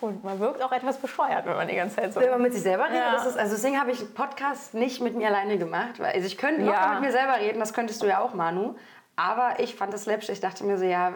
[0.00, 2.20] Und man wirkt auch etwas bescheuert, wenn man die ganze Zeit so.
[2.20, 3.12] Wenn man mit sich selber redet, Ja.
[3.12, 5.98] das ist, also deswegen habe ich einen Podcast nicht mit mir alleine gemacht.
[5.98, 6.92] Weil, also ich könnte locker Ja.
[6.94, 8.74] mit mir selber reden, das könntest du ja auch, Manu.
[9.16, 10.28] Aber ich fand das läppisch.
[10.28, 11.12] Ich dachte mir so, ja,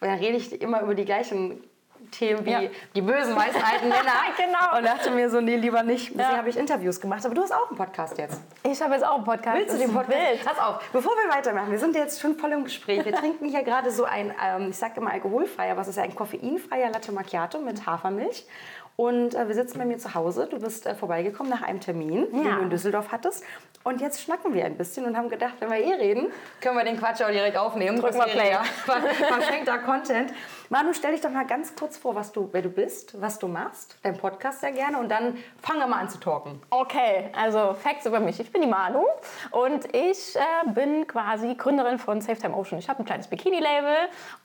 [0.00, 1.62] dann rede ich immer über die gleichen
[2.10, 2.60] Themen wie Ja.
[2.94, 4.00] die bösen weißen alten Männer.
[4.36, 4.78] Genau.
[4.78, 6.08] Und dachte mir so, nee, lieber nicht.
[6.10, 6.36] Deswegen Ja.
[6.36, 7.24] habe ich Interviews gemacht.
[7.26, 8.40] Aber du hast auch einen Podcast jetzt.
[8.62, 9.56] Ich habe jetzt auch einen Podcast.
[9.58, 10.10] Willst du den Podcast?
[10.18, 10.44] wild.
[10.44, 13.04] Pass auf, bevor wir weitermachen, wir sind jetzt schon voll im Gespräch.
[13.04, 16.14] Wir trinken hier gerade so ein, ähm, ich sage immer alkoholfreier, was ist ja ein
[16.14, 18.46] koffeinfreier Latte Macchiato mit Hafermilch.
[19.00, 20.46] Und äh, wir sitzen bei mir zu Hause.
[20.46, 22.56] Du bist äh, vorbeigekommen nach einem Termin, den Ja.
[22.56, 23.42] du in Düsseldorf hattest.
[23.82, 26.84] Und jetzt schnacken wir ein bisschen und haben gedacht, wenn wir eh reden, können wir
[26.84, 27.98] den Quatsch auch direkt aufnehmen.
[27.98, 28.54] Drück mal Play.
[28.84, 30.34] verschenkter Content.
[30.68, 33.48] Manu, stell dich doch mal ganz kurz vor, was du, wer du bist, was du
[33.48, 34.98] machst, dein Podcast sehr gerne.
[34.98, 36.60] Und dann fangen wir mal an zu talken.
[36.68, 38.38] Okay, also Facts über mich.
[38.38, 39.06] Ich bin die Manu
[39.52, 42.78] und ich äh, bin quasi Gründerin von Safe Time Ocean.
[42.78, 43.96] Ich habe ein kleines Bikini-Label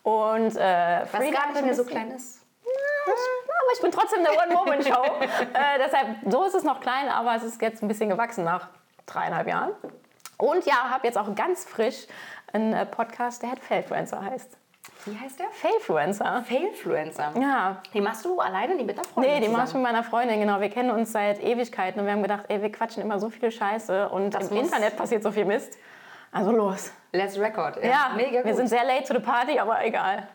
[0.04, 2.45] und äh, Was gar nicht mehr so klein ist.
[2.76, 5.04] Aber ich bin trotzdem eine One-Woman-Show.
[5.54, 8.68] äh, deshalb, so ist es noch klein, aber es ist jetzt ein bisschen gewachsen nach
[9.06, 9.72] dreieinhalb Jahren.
[10.38, 12.08] Und ja, habe jetzt auch ganz frisch
[12.54, 14.58] einen äh, Podcast, der Failfluencer heißt.
[15.06, 15.48] Wie heißt der?
[15.52, 16.44] Failfluencer.
[16.48, 17.34] Failfluencer.
[17.40, 17.78] Ja.
[17.94, 19.84] Die machst du alleine, die mit der Freundin Nee, die mache ich zusammen?
[19.84, 20.60] mit meiner Freundin, genau.
[20.60, 23.52] Wir kennen uns seit Ewigkeiten und wir haben gedacht, ey, wir quatschen immer so viel
[23.52, 25.78] Scheiße und Das im Internet passiert so viel Mist.
[26.32, 26.92] Also los.
[27.14, 27.78] Let's Record.
[27.84, 28.46] Ja, Ja, mega gut.
[28.46, 30.28] wir sind sehr late to the party, aber egal.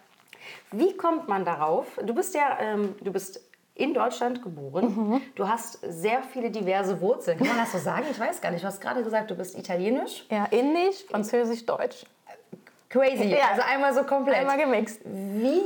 [0.72, 1.86] Wie kommt man darauf?
[2.04, 3.40] Du bist ja, ähm, du bist
[3.74, 4.94] in Deutschland geboren.
[4.94, 5.22] Mhm.
[5.34, 7.38] Du hast sehr viele diverse Wurzeln.
[7.38, 8.04] Kann man das so sagen?
[8.10, 8.62] Ich weiß gar nicht.
[8.62, 10.26] Du hast gerade gesagt, du bist italienisch.
[10.30, 12.04] Ja, Indisch, Französisch, Deutsch.
[12.90, 13.28] Crazy.
[13.28, 13.50] Ja.
[13.50, 14.36] Also einmal so komplett.
[14.36, 15.00] Einmal gemixt.
[15.04, 15.62] Wie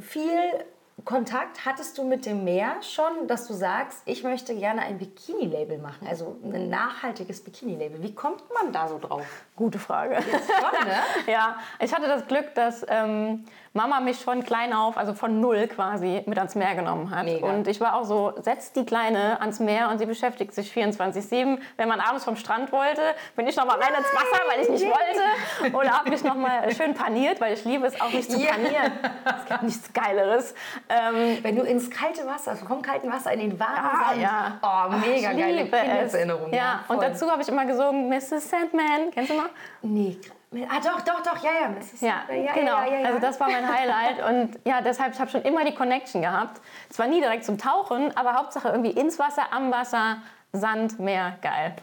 [0.00, 0.64] viel
[1.04, 5.78] Kontakt hattest du mit dem Meer schon, dass du sagst, ich möchte gerne ein Bikini-Label
[5.78, 8.02] machen, also ein nachhaltiges Bikini-Label?
[8.02, 9.26] Wie kommt man da so drauf?
[9.56, 10.16] Gute Frage.
[10.22, 10.94] Schon, ne?
[11.32, 15.68] Ja, ich hatte das Glück, dass ähm, Mama mich von klein auf, also von null
[15.68, 17.24] quasi, mit ans Meer genommen hat.
[17.24, 17.46] Mega.
[17.46, 21.56] Und ich war auch so, setzt die Kleine ans Meer und sie beschäftigt sich 24-7.
[21.76, 23.00] Wenn man abends vom Strand wollte,
[23.36, 25.76] bin ich noch mal rein ins Wasser, weil ich nicht wollte.
[25.76, 28.50] Oder habe mich noch mal schön paniert, weil ich liebe es auch nicht zu Ja.
[28.54, 28.92] panieren.
[29.38, 30.54] Es gibt nichts Geileres.
[30.88, 34.20] Ähm, Wenn du ins kalte Wasser, also vom kalten Wasser in den warmen Ah, Sand.
[34.20, 34.58] ja.
[34.62, 35.66] Oh, mega ich geile.
[35.66, 36.52] Kindheitserinnerung.
[36.52, 37.06] Ja, und voll.
[37.06, 38.50] dazu habe ich immer gesungen, Mrs.
[38.50, 39.12] Sandman.
[39.12, 39.48] Kennst du noch?
[39.82, 40.18] Nee,
[40.52, 41.68] ah doch, doch, doch, ja, ja.
[41.68, 42.00] Mrs.
[42.00, 42.80] Ja, ja, genau.
[42.82, 43.06] Ja, ja.
[43.06, 46.60] Also das war mein Highlight und ja, deshalb ich habe schon immer die Connection gehabt.
[46.88, 50.18] Zwar nie direkt zum Tauchen, aber Hauptsache irgendwie ins Wasser, am Wasser,
[50.52, 51.76] Sand, Meer, geil.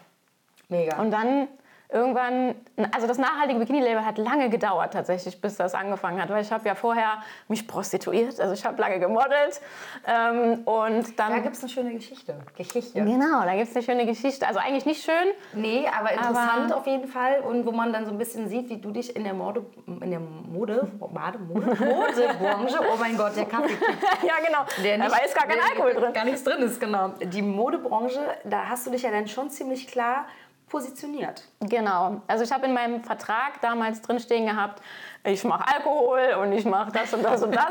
[0.69, 0.97] mega.
[0.97, 1.47] Und dann
[1.89, 2.55] irgendwann,
[2.91, 6.67] also das nachhaltige Bikini-Label hat lange gedauert tatsächlich, bis das angefangen hat, weil ich habe
[6.67, 9.61] ja vorher mich prostituiert, also ich habe lange gemodelt
[10.05, 11.31] ähm, und dann...
[11.31, 12.35] da gibt es eine schöne Geschichte.
[12.57, 13.01] Geschichte.
[13.03, 14.45] Genau, da gibt es eine schöne Geschichte.
[14.47, 15.13] Also eigentlich nicht schön,
[15.53, 18.69] Nee, aber interessant Aber- auf jeden Fall und wo man dann so ein bisschen sieht,
[18.69, 23.35] wie du dich in der Mode, in der Mode, Mode, Mode, Modebranche, oh mein Gott,
[23.35, 23.73] der Kaffee,
[24.27, 26.13] ja genau, der aber ist gar kein Alkohol drin.
[26.13, 27.09] Gar nichts drin ist, genau.
[27.21, 30.25] Die Modebranche, da hast du dich ja dann schon ziemlich klar
[30.69, 31.43] positioniert.
[31.61, 32.21] Genau.
[32.27, 34.81] Also ich habe in meinem Vertrag damals drinstehen gehabt,
[35.23, 37.65] ich mache Alkohol und ich mache das und das und das.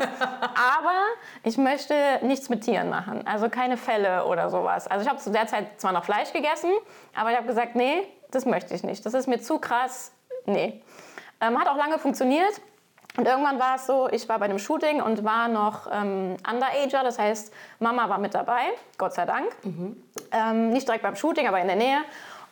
[0.79, 1.03] Aber
[1.43, 3.25] ich möchte nichts mit Tieren machen.
[3.25, 4.87] Also keine Fälle oder sowas.
[4.87, 6.71] Also ich habe zu der Zeit zwar noch Fleisch gegessen,
[7.15, 9.05] aber ich habe gesagt, nee, das möchte ich nicht.
[9.05, 10.11] Das ist mir zu krass.
[10.45, 10.81] Nee.
[11.41, 12.61] Ähm, hat auch lange funktioniert.
[13.17, 17.03] Und irgendwann war es so, ich war bei einem Shooting und war noch ähm, Underager,
[17.03, 18.61] das heißt, Mama war mit dabei,
[18.99, 19.47] Gott sei Dank.
[20.31, 22.01] Ähm, nicht direkt beim Shooting, aber in der Nähe.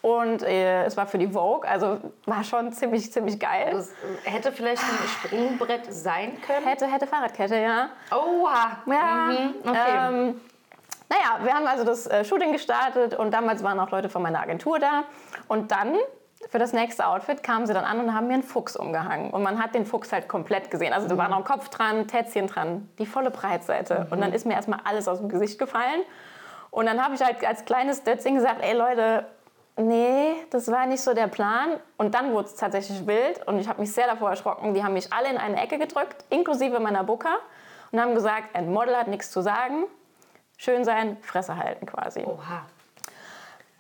[0.05, 3.69] Und äh, es war für die Vogue, also war schon ziemlich, ziemlich geil.
[3.71, 6.67] Das äh, hätte vielleicht ein Sprungbrett sein können.
[6.67, 7.89] Hätte, hätte Fahrradkette, ja.
[8.11, 8.77] Oha!
[8.85, 9.77] Ja, Mhm, okay.
[10.07, 10.41] ähm,
[11.09, 14.41] naja, wir haben also das äh, Shooting gestartet und damals waren auch Leute von meiner
[14.41, 15.05] Agentur da.
[15.47, 15.95] Und dann,
[16.51, 19.31] für das nächste Outfit, kamen sie dann an und haben mir einen Fuchs umgehangen.
[19.31, 20.93] Und man hat den Fuchs halt komplett gesehen.
[20.93, 24.05] Also da war noch ein Kopf dran, Tätzchen dran, die volle Breitseite.
[24.11, 26.01] Und dann ist mir erstmal alles aus dem Gesicht gefallen.
[26.69, 29.25] Und dann habe ich halt als kleines Dötzing gesagt, ey Leute,
[29.77, 31.79] nee, das war nicht so der Plan.
[31.97, 34.73] Und dann wurde es tatsächlich wild und ich habe mich sehr davor erschrocken.
[34.73, 37.37] Die haben mich alle in eine Ecke gedrückt, inklusive meiner Booker,
[37.91, 39.85] und haben gesagt, ein Model hat nichts zu sagen.
[40.57, 42.21] Schön sein, Fresse halten quasi.
[42.21, 42.65] Oha.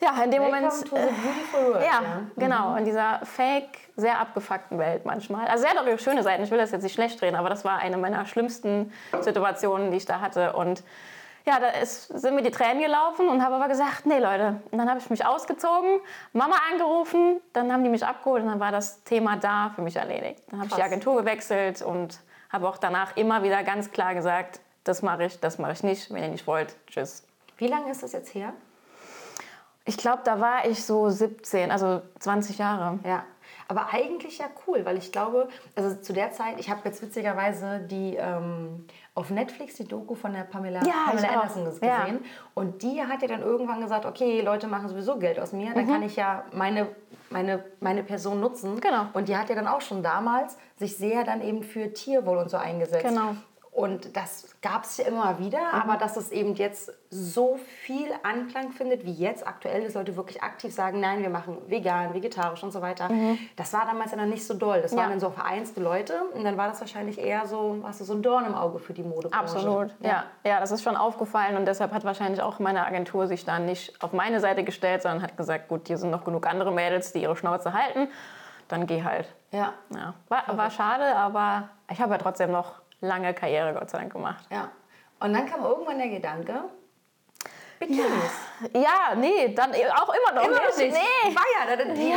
[0.01, 0.71] Ja, in dem Moment.
[0.71, 1.85] Welcome the beautiful world.
[1.85, 2.21] Ja, ja.
[2.35, 2.75] genau.
[2.75, 5.47] In dieser fake, sehr abgefuckten Welt manchmal.
[5.47, 6.43] Also, sie hat auch schöne Seiten.
[6.43, 8.91] Ich will das jetzt nicht schlecht drehen, aber das war eine meiner schlimmsten
[9.21, 10.53] Situationen, die ich da hatte.
[10.53, 10.83] Und
[11.45, 14.61] ja, da ist, sind mir die Tränen gelaufen und habe aber gesagt, nee, Leute.
[14.71, 15.99] Und dann habe ich mich ausgezogen,
[16.33, 19.95] Mama angerufen, dann haben die mich abgeholt und dann war das Thema da für mich
[19.95, 20.41] erledigt.
[20.49, 20.81] Dann habe ich die.
[20.81, 22.19] Agentur gewechselt und
[22.49, 26.11] habe auch danach immer wieder ganz klar gesagt, das mache ich, das mache ich nicht.
[26.11, 27.23] Wenn ihr nicht wollt, tschüss.
[27.57, 28.53] Wie lange ist das jetzt her?
[29.85, 32.99] Ich glaube, da war ich so 17, also 20 Jahre.
[33.03, 33.23] Ja,
[33.67, 37.79] aber eigentlich ja cool, weil ich glaube, also zu der Zeit, ich habe jetzt witzigerweise
[37.79, 38.85] die ähm,
[39.15, 41.29] auf Netflix die Doku von der Pamela, Ja, Pamela.
[41.29, 41.81] Anderson gesehen.
[41.87, 42.07] Ja.
[42.53, 45.87] Und die hat ja dann irgendwann gesagt, okay, Leute machen sowieso Geld aus mir, dann
[45.87, 46.87] kann ich ja meine,
[47.29, 48.75] meine, meine Person nutzen.
[48.75, 48.81] Mhm.
[48.81, 49.05] Genau.
[49.13, 52.49] Und die hat ja dann auch schon damals sich sehr dann eben für Tierwohl und
[52.49, 53.05] so eingesetzt.
[53.07, 53.35] Genau.
[53.75, 53.81] Mhm.
[53.83, 58.71] Und das gab es ja immer wieder, aber dass es eben jetzt so viel Anklang
[58.71, 62.71] findet, wie jetzt aktuell, dass Leute wirklich aktiv sagen, nein, wir machen vegan, vegetarisch und
[62.71, 63.09] so weiter.
[63.57, 64.81] Das war damals ja noch nicht so doll.
[64.81, 64.97] Das Mhm.
[64.97, 65.03] Ja.
[65.03, 68.21] waren dann so vereinzelte Leute und dann war das wahrscheinlich eher so, was so ein
[68.21, 69.37] Dorn im Auge für die Modebranche.
[69.57, 70.23] Absolut, ja.
[70.45, 70.59] ja.
[70.59, 74.13] das ist schon aufgefallen und deshalb hat wahrscheinlich auch meine Agentur sich dann nicht auf
[74.13, 77.35] meine Seite gestellt, sondern hat gesagt, gut, hier sind noch genug andere Mädels, die ihre
[77.35, 78.07] Schnauze halten,
[78.69, 79.27] dann geh halt.
[79.51, 79.73] Ja.
[79.93, 80.13] Ja.
[80.29, 84.45] War, war schade, aber ich habe ja trotzdem noch lange Karriere, Gott sei Dank, gemacht.
[84.49, 84.69] ja.
[85.19, 86.53] Und dann kam irgendwann der Gedanke,
[87.79, 88.05] Bikinis.
[88.73, 90.93] Ja, nee, dann auch immer noch Immer noch nicht.
[90.93, 90.93] nicht.
[91.25, 91.35] Nee.
[91.35, 92.15] War ja, da, da, ja.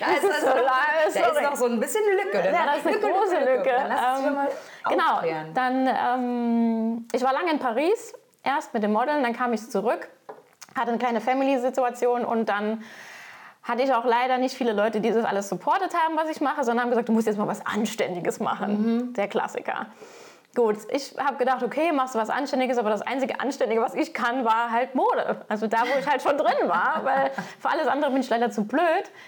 [0.00, 2.50] da ist, ist so noch, lange, da ist noch so ein bisschen eine Lücke.
[2.52, 3.70] Ja, das ist eine große Lücke.
[3.70, 4.48] Dann lass uns Ähm, mal
[4.88, 5.54] genau, aufklären.
[5.54, 8.12] dann, ähm, ich war lange in Paris,
[8.44, 10.08] erst mit dem Modeln, dann kam ich zurück,
[10.76, 12.84] hatte eine kleine Family-Situation und dann
[13.66, 16.62] hatte ich auch leider nicht viele Leute, die das alles supportet haben, was ich mache,
[16.64, 19.12] sondern haben gesagt, du musst jetzt mal was Anständiges machen.
[19.14, 19.86] Der Klassiker.
[20.54, 24.14] Gut, ich habe gedacht, okay, machst du was Anständiges, aber das einzige Anständige, was ich
[24.14, 25.44] kann, war halt Mode.
[25.50, 27.30] Also da, wo ich halt schon drin war, weil
[27.60, 28.80] für alles andere bin ich leider zu blöd.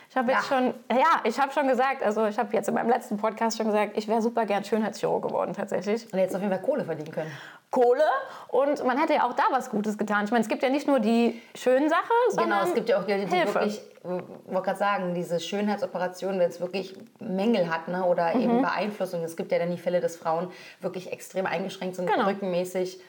[0.08, 0.56] Ich habe jetzt Ja.
[0.56, 3.66] schon, ja, ich habe schon gesagt, also ich habe jetzt in meinem letzten Podcast schon
[3.66, 6.10] gesagt, ich wäre super gern Schönheitschirurg geworden tatsächlich.
[6.10, 7.30] Und jetzt auf jeden Fall Kohle verdienen können.
[7.70, 8.04] Kohle
[8.48, 10.24] und man hätte ja auch da was Gutes getan.
[10.24, 12.98] Ich meine, es gibt ja nicht nur die schönen Sachen, sondern Genau, es gibt ja
[12.98, 13.54] auch die, die Hilfe.
[13.56, 18.40] wirklich, ich wollte gerade sagen, diese Schönheitsoperationen, wenn es wirklich Mängel hat ne, oder Mhm.
[18.42, 19.22] eben Beeinflussung.
[19.22, 20.50] Es gibt ja dann die Fälle, dass Frauen
[20.80, 22.26] wirklich extrem eingeschränkt sind, Genau.
[22.26, 23.00] rückenmäßig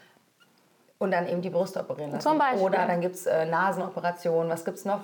[0.98, 2.28] und dann eben die Brüste operieren lassen.
[2.30, 2.62] Zum Beispiel.
[2.62, 4.52] Oder dann gibt es äh, Nasenoperationen.
[4.52, 5.02] Was gibt es noch?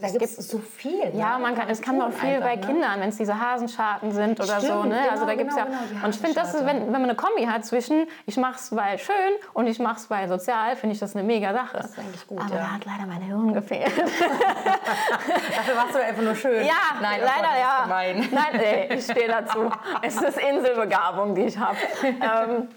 [0.00, 1.14] Da gibt es so viel.
[1.14, 1.42] Ja, ne?
[1.42, 2.74] man kann, es kann auch viel bei einfach, ne?
[2.74, 4.66] Kindern, wenn es diese Hasenscharten sind oder so.
[4.66, 4.96] Stimmt, Ne?
[5.00, 5.78] genau, also da gibt's genau, ja.
[5.90, 8.74] genau, und ich finde, das ist, wenn, wenn man eine Kombi hat zwischen ich mach's
[8.74, 9.14] weil schön
[9.54, 11.78] und ich mach's weil sozial, finde ich das eine mega Sache.
[11.78, 12.60] Das ist eigentlich gut, Aber ja.
[12.60, 13.92] da hat leider mein Hirn gefehlt.
[13.96, 16.64] Dafür warst du einfach nur schön.
[16.66, 17.82] ja, Nein, leider ja.
[17.84, 18.28] Gemein.
[18.30, 19.70] Nein, ey, ich stehe dazu.
[20.02, 21.76] Es ist Inselbegabung, die ich habe.
[22.02, 22.68] ähm,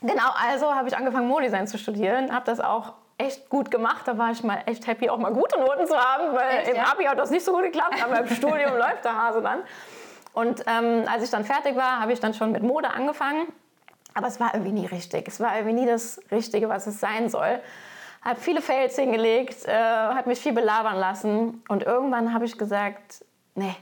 [0.00, 4.06] genau, also habe ich angefangen, Modedesign zu studieren, habe das auch echt gut gemacht.
[4.06, 6.76] Da war ich mal echt happy, auch mal gute Noten zu haben, weil Echt, im
[6.76, 6.84] ja?
[6.92, 9.62] Abi hat das nicht so gut geklappt, aber im Studium läuft der Hase dann.
[10.32, 13.46] Und ähm, als ich dann fertig war, habe ich dann schon mit Mode angefangen.
[14.12, 15.28] Aber es war irgendwie nie richtig.
[15.28, 17.60] Es war irgendwie nie das Richtige, was es sein soll.
[18.22, 21.62] Habe viele Fails hingelegt, äh, hat mich viel belabern lassen.
[21.68, 23.24] Und irgendwann habe ich gesagt,
[23.54, 23.74] nee,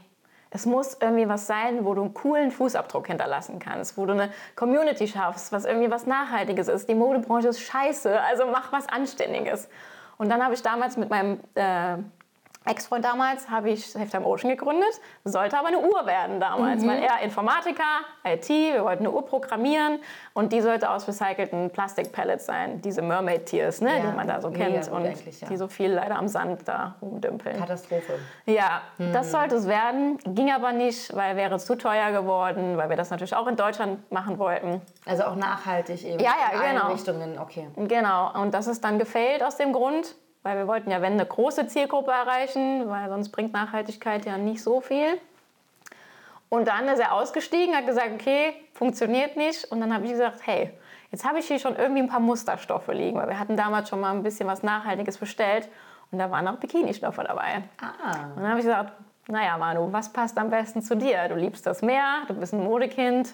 [0.55, 4.29] es muss irgendwie was sein, wo du einen coolen Fußabdruck hinterlassen kannst, wo du eine
[4.55, 6.87] Community schaffst, was irgendwie was Nachhaltiges ist.
[6.87, 9.67] Die Modebranche ist scheiße, also mach was Anständiges.
[10.17, 11.97] Und dann habe ich damals mit meinem äh,
[12.65, 14.89] Ex-Freund damals habe ich Time Ocean gegründet,
[15.23, 17.83] sollte aber eine Uhr werden damals, weil er Informatiker,
[18.23, 19.99] IT, wir wollten eine Uhr programmieren
[20.33, 24.41] und die sollte aus recycelten Plastikpellets sein, diese Mermaid Tears, ne, Ja, die man da
[24.41, 25.47] so kennt und ja.
[25.47, 27.57] die so viel leider am Sand da rumdümpeln.
[27.59, 28.19] Katastrophe.
[28.45, 29.13] Ja, Mhm.
[29.13, 33.09] das sollte es werden, ging aber nicht, weil wäre zu teuer geworden, weil wir das
[33.11, 34.81] natürlich auch in Deutschland machen wollten.
[35.05, 36.19] Also auch nachhaltig eben.
[36.19, 36.91] Ja, ja, in genau.
[36.91, 37.67] Richtungen, okay.
[37.75, 41.25] Genau, und das ist dann gefailt aus dem Grund, weil wir wollten ja, wenn, eine
[41.25, 45.19] große Zielgruppe erreichen, weil sonst bringt Nachhaltigkeit ja nicht so viel.
[46.49, 49.65] Und dann ist er ausgestiegen, hat gesagt, okay, funktioniert nicht.
[49.71, 50.69] Und dann habe ich gesagt, hey,
[51.11, 53.99] jetzt habe ich hier schon irgendwie ein paar Musterstoffe liegen, weil wir hatten damals schon
[53.99, 55.67] mal ein bisschen was Nachhaltiges bestellt
[56.11, 57.63] und da waren auch Bikini-Stoffe dabei.
[57.81, 58.27] Ah.
[58.35, 58.93] Und dann habe ich gesagt,
[59.27, 61.27] naja, Manu, was passt am besten zu dir?
[61.27, 63.33] Du liebst das Meer, du bist ein Modekind,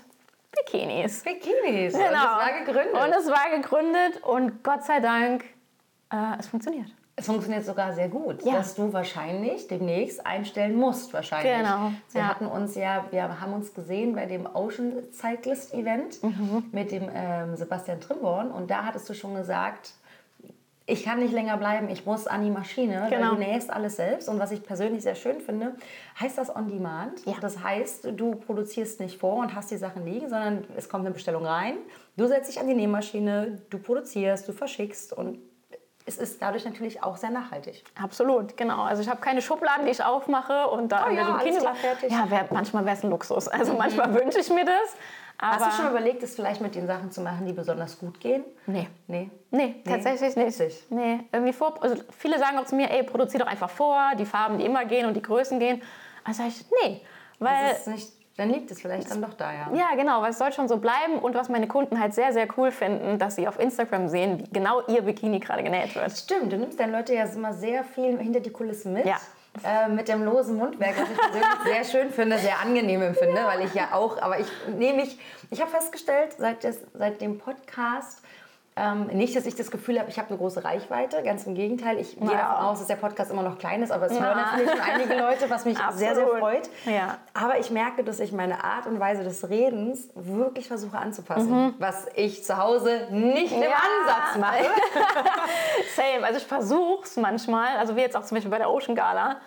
[0.56, 1.24] Bikinis.
[1.24, 1.94] Bikinis.
[1.94, 2.06] Genau.
[2.06, 2.94] Und das war gegründet.
[2.94, 5.44] Und es war gegründet und Gott sei Dank,
[6.10, 6.90] äh, es funktioniert.
[7.22, 8.54] Es funktioniert sogar sehr gut, Ja.
[8.56, 11.54] dass du wahrscheinlich demnächst einstellen musst wahrscheinlich.
[11.56, 12.28] Genau, Wir ja.
[12.28, 16.66] hatten uns ja, wir haben uns gesehen bei dem Ocean Cyclist Event Mhm.
[16.72, 19.94] mit dem ähm, Sebastian Trimborn und da hattest du schon gesagt,
[20.88, 23.30] ich kann nicht länger bleiben, ich muss an die Maschine, Genau.
[23.32, 24.28] weil du nähst alles selbst.
[24.28, 25.76] Und was ich persönlich sehr schön finde,
[26.20, 27.24] heißt das On Demand.
[27.26, 27.36] Ja.
[27.40, 31.14] Das heißt, du produzierst nicht vor und hast die Sachen liegen, sondern es kommt eine
[31.14, 31.76] Bestellung rein.
[32.18, 35.38] Du setzt dich an die Nähmaschine, du produzierst, du verschickst und
[36.06, 37.84] es ist dadurch natürlich auch sehr nachhaltig.
[38.02, 38.84] Absolut, genau.
[38.84, 41.60] Also ich habe keine Schubladen, die ich aufmache und da Oh ja, alles Kino.
[41.60, 42.12] klar, fertig.
[42.12, 43.48] Ja, wär, manchmal wäre es ein Luxus.
[43.48, 44.96] Also manchmal wünsche ich mir das.
[45.40, 48.44] Hast du schon überlegt, es vielleicht mit den Sachen zu machen, die besonders gut gehen?
[48.68, 48.88] Nee.
[49.08, 49.32] Nee.
[49.50, 50.92] Nee, tatsächlich nicht.
[50.92, 51.82] Nee, irgendwie vor.
[51.82, 54.86] Also viele sagen auch zu mir, ey, produzier doch einfach vor, die Farben, die immer
[54.86, 55.82] gehen und die Größen gehen.
[56.24, 57.02] Also sag ich, nee.
[57.40, 59.70] Weil Das ist nicht, dann liegt es vielleicht dann doch da, ja.
[59.74, 61.20] Ja, genau, weil es soll schon so bleiben.
[61.20, 64.50] Und was meine Kunden halt sehr, sehr cool finden, dass sie auf Instagram sehen, wie
[64.52, 66.12] genau ihr Bikini gerade genäht wird.
[66.12, 69.06] Stimmt, du nimmst deine Leute ja immer sehr viel hinter die Kulissen mit.
[69.06, 69.18] Ja.
[69.66, 73.66] Äh, mit dem losen Mundwerk, was ich persönlich sehr schön finde, sehr angenehm empfinde, weil
[73.66, 74.48] ich ja auch, aber ich
[74.78, 75.20] nehme mich,
[75.50, 78.22] ich habe festgestellt, seit, des, seit dem Podcast,
[78.78, 82.00] ähm, nicht, dass ich das Gefühl habe, ich habe eine große Reichweite, ganz im Gegenteil.
[82.00, 82.38] Ich gehe Ja.
[82.38, 84.46] davon aus, dass der Podcast immer noch klein ist, aber es hören Ja.
[84.46, 86.70] natürlich schon einige Leute, was mich sehr, sehr freut.
[86.86, 87.18] Ja.
[87.34, 92.08] Aber ich merke, dass ich meine Art und Weise des Redens wirklich versuche anzupassen, was
[92.16, 93.64] ich zu Hause nicht im Mhm.
[93.64, 93.70] Ja.
[93.76, 94.66] Ansatz mache.
[95.96, 96.26] Same.
[96.26, 99.38] Also ich versuche es manchmal, also wie jetzt auch zum Beispiel bei der Ocean Gala,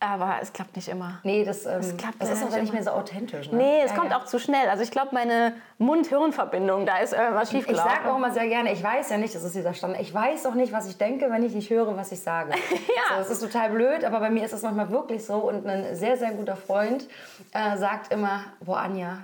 [0.00, 1.18] aber es klappt nicht immer.
[1.24, 3.50] Nee, das, ähm, klappt das ist auch nicht nicht mehr so authentisch.
[3.50, 3.58] Ne?
[3.58, 4.18] Nee, es Ja, kommt ja.
[4.18, 4.68] auch zu schnell.
[4.68, 7.90] Also ich glaube, meine Mund-Hirn-Verbindung, da ist irgendwas Ich schiefgelaufen.
[7.90, 10.46] sage auch immer sehr gerne, ich weiß ja nicht, das ist dieser Standard, ich weiß
[10.46, 12.50] auch nicht, was ich denke, wenn ich nicht höre, was ich sage.
[12.70, 13.16] Ja.
[13.16, 15.94] so, das ist total blöd, aber bei mir ist es manchmal wirklich so und ein
[15.94, 17.06] sehr, sehr guter Freund
[17.52, 19.18] äh, sagt immer, boah Anja,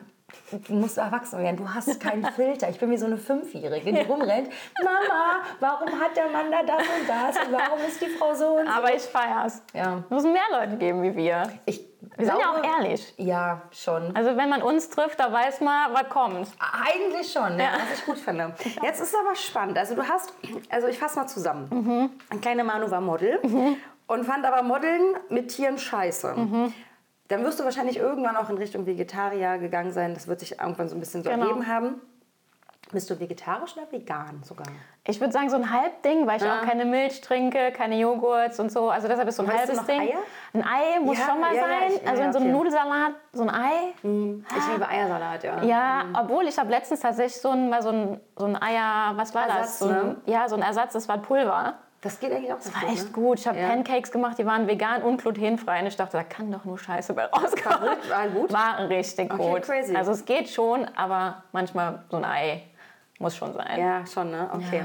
[0.67, 2.69] du musst erwachsen werden, du hast keinen Filter.
[2.69, 4.51] Ich bin wie so eine Fünfjährige, die rumrennt.
[4.83, 8.59] Mama, warum hat der Mann da das und das und warum ist die Frau so
[8.59, 8.73] und so?
[8.73, 9.63] aber ich feier's.
[9.73, 9.99] Ja.
[10.05, 11.53] Es müssen mehr Leute geben wie wir.
[11.67, 11.85] Ich
[12.17, 13.15] Wir sind ja auch ehrlich.
[13.17, 14.15] Ja, schon.
[14.15, 16.49] Also wenn man uns trifft, da weiß man, was kommt.
[16.59, 17.65] Eigentlich schon, ja.
[17.65, 17.73] Ja.
[17.75, 18.55] was ich gut finde.
[18.83, 19.79] Jetzt ist aber spannend.
[19.79, 20.33] Also du hast,
[20.71, 21.69] also ich fasse mal zusammen.
[21.71, 22.11] Mhm.
[22.31, 23.41] Ein kleiner Manu war Model
[24.07, 26.35] und fand aber Modeln mit Tieren scheiße.
[26.35, 26.75] Mhm.
[27.29, 30.13] Dann wirst du wahrscheinlich irgendwann auch in Richtung Vegetarier gegangen sein.
[30.15, 31.47] Das wird sich irgendwann so ein bisschen so Genau.
[31.47, 32.01] ergeben haben.
[32.93, 34.67] Bist du vegetarisch oder vegan sogar?
[35.07, 36.59] Ich würde sagen, so ein Halbding, weil ich Ja.
[36.61, 38.91] auch keine Milch trinke, keine Joghurts und so.
[38.91, 40.01] Also deshalb ist so ein du halbes Ding.
[40.01, 40.19] Eier?
[40.53, 41.93] Ein Ei muss Ja, schon mal ja, sein.
[41.97, 42.57] ich- also in so einem okay.
[42.59, 43.95] Nudelsalat so ein Ei.
[44.03, 45.63] Ich liebe Eiersalat, ja.
[45.65, 49.35] Ja, obwohl ich habe letztens tatsächlich so ein, mal so ein, so ein Eier, was
[49.35, 49.79] war Ersatz, das?
[49.81, 50.17] So ein, ne?
[50.27, 51.75] Ja, so ein Ersatz, das war Pulver.
[52.05, 53.41] Das geht eigentlich auch War echt gut.
[53.41, 53.69] Ich habe Ja.
[53.69, 55.81] Pancakes gemacht, die waren vegan und glutenfrei.
[55.81, 57.79] Und ich dachte, da kann doch nur Scheiße bei rauskommen.
[57.79, 58.53] Verrückt, war gut?
[58.53, 59.63] War richtig Okay, gut.
[59.63, 59.97] crazy.
[59.97, 62.63] Also es geht schon, aber manchmal so ein Ei
[63.19, 63.81] muss schon sein.
[63.81, 64.51] Ja, schon, ne?
[64.53, 64.85] Okay.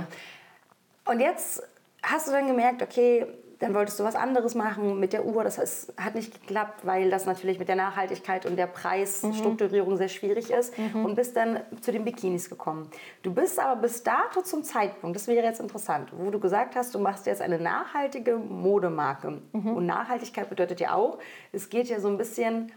[1.06, 1.62] Und jetzt
[2.02, 3.28] hast du dann gemerkt, okay,
[3.60, 5.44] dann wolltest du was anderes machen mit der Uhr.
[5.44, 10.08] Das heißt, hat nicht geklappt, weil das natürlich mit der Nachhaltigkeit und der Preisstrukturierung sehr
[10.08, 10.74] schwierig ist.
[10.94, 12.90] Und bist dann zu den Bikinis gekommen.
[13.22, 16.96] Du bist aber bis dato zum Zeitpunkt, das wäre jetzt interessant, wo du gesagt hast,
[16.96, 19.42] du machst jetzt eine nachhaltige Modemarke.
[19.52, 21.20] Und Nachhaltigkeit bedeutet ja auch,
[21.52, 22.72] es geht ja so ein bisschen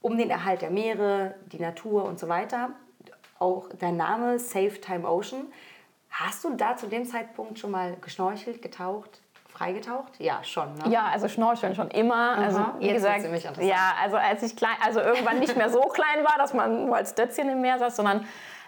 [0.00, 2.70] um den Erhalt der Meere, die Natur und so weiter.
[3.38, 5.46] Auch dein Name, Safe Time Ocean.
[6.10, 9.20] Hast du da zu dem Zeitpunkt schon mal geschnorchelt, getaucht,
[9.58, 10.18] freigetaucht?
[10.18, 10.74] Ja, schon.
[10.74, 10.90] Ne?
[10.90, 12.38] Ja, also Schnorcheln schon immer.
[12.38, 13.70] Also wie jetzt gesagt, wird's nämlich interessant.
[13.70, 16.96] ja, also als ich klein, also irgendwann nicht mehr so klein war, dass man nur
[16.96, 18.24] als Dötzchen im Meer saß, sondern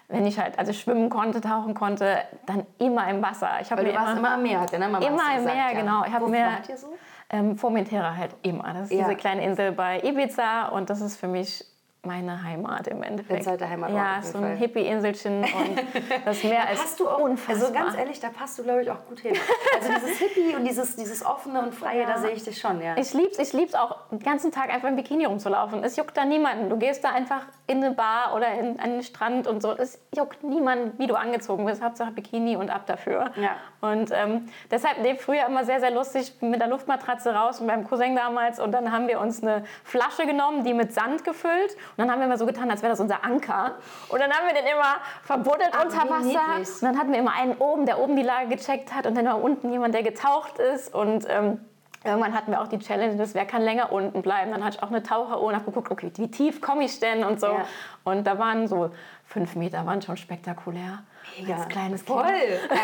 [0.09, 3.49] wenn ich halt, also schwimmen konnte, tauchen konnte, dann immer im Wasser.
[3.61, 5.73] Ich habe mir warst immer am Meer, deine Mama immer im Meer, ja.
[5.73, 6.04] genau.
[6.04, 6.88] Ich habe mir wart ihr so?
[7.30, 8.73] ähm, Formentera halt immer.
[8.73, 9.04] Das ist Ja.
[9.04, 11.64] diese kleine Insel bei Ibiza und das ist für mich
[12.02, 13.45] meine Heimat im Endeffekt.
[13.45, 14.57] zweite Heimatort Ja, auf jeden so ein.
[14.57, 15.80] Hippie-Inselchen und
[16.25, 17.54] das Meer ist Hast du auch, unfassbar.
[17.69, 19.35] also ganz ehrlich, da passt du, glaube ich, auch gut hin.
[19.78, 22.97] Also dieses Hippie und dieses, dieses offene und freie, da sehe ich dich schon, ja.
[22.97, 25.85] Ich lieb's, ich lieb's auch, den ganzen Tag einfach im Bikini rumzulaufen.
[25.85, 26.71] Es juckt da niemanden.
[26.71, 29.73] Du gehst da einfach in eine Bar oder in, an den Strand und so.
[29.76, 31.83] Es juckt niemanden, wie du angezogen bist.
[31.83, 33.30] Hauptsache Bikini und ab dafür.
[33.37, 33.57] Ja.
[33.80, 37.87] Und ähm, deshalb, nee, früher immer sehr, sehr lustig mit der Luftmatratze raus und beim
[37.87, 38.59] Cousin damals.
[38.59, 41.76] Und dann haben wir uns eine Flasche genommen, die mit Sand gefüllt.
[42.00, 43.75] Und dann haben wir immer so getan, als wäre das unser Anker.
[44.09, 46.25] Und dann haben wir den immer verbuddelt Ach, unter Wasser.
[46.25, 46.69] niedlich.
[46.69, 49.07] Und dann hatten wir immer einen oben, der oben die Lage gecheckt hat.
[49.07, 50.95] Und dann war unten jemand, der getaucht ist.
[50.95, 51.61] Und ähm,
[52.02, 54.50] irgendwann hatten wir auch die Challenge, dass wer kann länger unten bleiben.
[54.50, 57.23] Dann hatte ich auch eine Taucheruhr und habe geguckt, okay, wie tief komme ich denn
[57.23, 57.49] und so.
[57.49, 57.66] Ja.
[58.04, 58.90] Und da waren so
[59.26, 61.00] fünf Meter, waren schon spektakulär.
[61.39, 61.55] Mega.
[61.55, 62.25] Als kleines Voll.
[62.25, 62.71] Kind.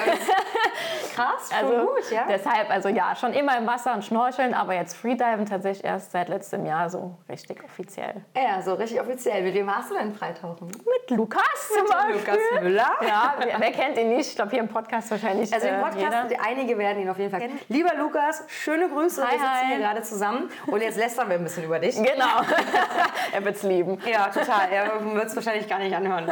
[1.15, 2.27] Krass, schon Also gut, ja.
[2.29, 6.29] deshalb, also ja, schon immer im Wasser und schnorcheln, aber jetzt Freediven tatsächlich erst seit
[6.29, 8.23] letztem Jahr so richtig offiziell.
[8.37, 9.43] Ja, so richtig offiziell.
[9.43, 10.67] Mit wem hast du denn Freitauchen?
[10.69, 11.43] Mit Lukas
[11.75, 12.17] zum Beispiel.
[12.17, 12.91] Lukas Müller.
[13.01, 14.29] Ja, wer, wer kennt ihn nicht?
[14.29, 16.45] Ich glaube, hier im Podcast wahrscheinlich Also im äh, Podcast, jeder.
[16.45, 17.59] einige werden ihn auf jeden Fall kennen.
[17.69, 19.23] Lieber Lukas, schöne Grüße.
[19.23, 19.67] Hi, wir sitzen hi.
[19.69, 21.97] hier gerade zusammen und jetzt lästern wir ein bisschen über dich.
[21.97, 22.43] Genau.
[23.33, 23.99] er wird's lieben.
[24.11, 24.71] Ja, total.
[24.71, 26.31] Er wird es wahrscheinlich gar nicht anhören.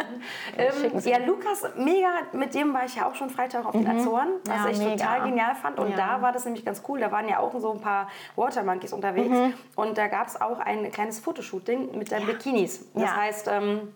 [0.59, 4.29] Ähm, ja, Lukas, mega, mit dem war ich ja auch schon Freitag auf den Azoren,
[4.45, 4.65] was Mhm.
[4.65, 4.91] Ja, ich mega.
[4.97, 5.79] total genial fand.
[5.79, 5.97] Und Ja.
[5.97, 7.01] da war das nämlich ganz cool.
[7.01, 9.29] Da waren ja auch so ein paar Water Monkeys unterwegs.
[9.31, 9.55] Mhm.
[9.77, 12.87] Und da gab es auch ein kleines Fotoshooting mit deinen Bikinis.
[12.95, 13.93] Das heißt, ähm,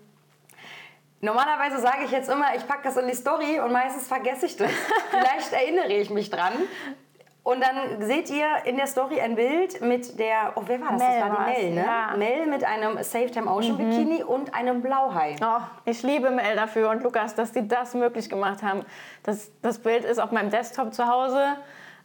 [1.20, 4.56] Normalerweise sage ich jetzt immer, ich packe das in die Story und meistens vergesse ich
[4.56, 4.70] das.
[5.10, 6.52] Vielleicht erinnere ich mich dran.
[7.48, 11.00] Und dann seht ihr in der Story ein Bild mit der, oh, wer war das?
[11.00, 11.82] Mel das war die Mel, ne?
[11.82, 12.14] ja.
[12.14, 13.88] Mel mit einem Safe Time Ocean Mhm.
[13.88, 15.34] Bikini und einem Blauhai.
[15.42, 18.84] Oh, ich liebe Mel dafür und Lukas, dass die das möglich gemacht haben.
[19.22, 21.56] Das, das Bild ist auf meinem Desktop zu Hause.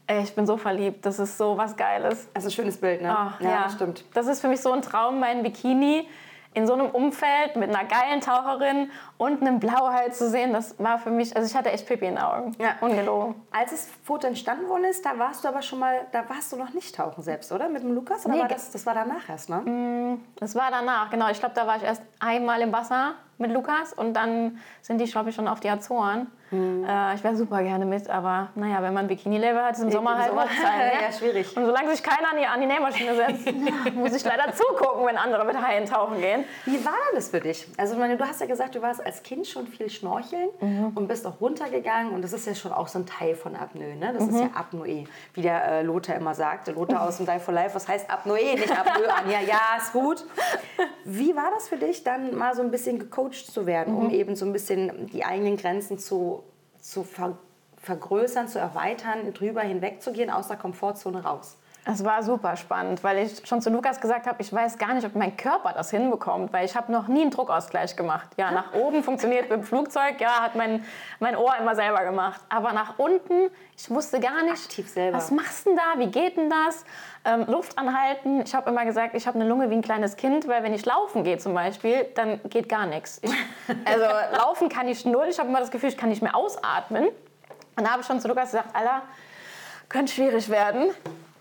[0.07, 1.05] Ey, ich bin so verliebt.
[1.05, 2.29] Das ist so was Geiles.
[2.33, 3.13] Das ist ein schönes Bild, ne?
[3.13, 4.05] Oh, ja, das stimmt.
[4.13, 6.07] Das ist für mich so ein Traum, mein Bikini
[6.53, 10.53] in so einem Umfeld mit einer geilen Taucherin und einem Blauhai zu sehen.
[10.53, 12.55] Das war für mich, also ich hatte echt Pipi in den Augen.
[12.59, 12.75] Ja.
[12.81, 13.35] Ungelogen.
[13.51, 16.57] Als das Foto entstanden worden ist, da warst du aber schon mal, da warst du
[16.57, 17.69] noch nicht tauchen selbst, oder?
[17.69, 18.25] Mit dem Lukas?
[18.25, 20.19] Oder Nee, war das, das war danach erst, ne?
[20.37, 21.29] Das war danach, genau.
[21.29, 25.05] Ich glaube, da war ich erst einmal im Wasser mit Lukas und dann sind die,
[25.05, 26.27] glaube ich, schon auf die Azoren.
[26.53, 26.85] Hm.
[26.87, 30.17] Äh, ich wäre super gerne mit, aber naja, wenn man Bikini-Level hat, ist im Sommer
[30.17, 30.63] halt Sommer- Hochzeit.
[30.93, 31.01] Ne?
[31.01, 31.55] Ja, schwierig.
[31.57, 35.17] Und solange sich keiner an die, an die Nähmaschine setzt, muss ich leider zugucken, wenn
[35.17, 36.45] andere mit Haien tauchen gehen.
[36.65, 37.67] Wie war das für dich?
[37.77, 40.91] Also meine, du hast ja gesagt, du warst als Kind schon viel schnorcheln Mhm.
[40.95, 43.95] und bist auch runtergegangen und das ist ja schon auch so ein Teil von Apnoe,
[43.95, 44.11] ne?
[44.13, 44.39] Das ist Mhm.
[44.41, 46.67] ja Apnoe, wie der äh, Lothar immer sagt.
[46.67, 50.25] Lothar aus dem Die for Life, was heißt Apnoe, nicht Apnoe, Anja, ja, ist gut.
[51.05, 53.99] Wie war das für dich, dann mal so ein bisschen gecoacht zu werden, Mhm.
[53.99, 56.42] um eben so ein bisschen die eigenen Grenzen zu,
[56.83, 57.37] zu ver
[57.77, 61.57] vergrößern, zu erweitern, drüber hinwegzugehen, aus der Komfortzone raus?
[61.85, 65.05] Es war super spannend, weil ich schon zu Lukas gesagt habe, ich weiß gar nicht,
[65.05, 68.29] ob mein Körper das hinbekommt, weil ich habe noch nie einen Druckausgleich gemacht.
[68.37, 70.85] Ja, nach oben funktioniert mit dem Flugzeug, ja, hat mein,
[71.19, 72.39] mein Ohr immer selber gemacht.
[72.47, 75.17] Aber nach unten, ich wusste gar nicht, Aktiv selber.
[75.17, 76.85] was machst du denn da, wie geht denn das?
[77.25, 78.41] Ähm, Luft anhalten.
[78.45, 80.85] Ich habe immer gesagt, ich habe eine Lunge wie ein kleines Kind, weil wenn ich
[80.85, 83.19] laufen gehe zum Beispiel, dann geht gar nichts.
[83.21, 83.31] Ich,
[83.85, 84.05] also
[84.37, 85.27] laufen kann ich null.
[85.29, 87.09] Ich habe immer das Gefühl, ich kann nicht mehr ausatmen.
[87.75, 89.01] Und da habe ich schon zu Lukas gesagt, Alter,
[89.89, 90.91] könnte schwierig werden.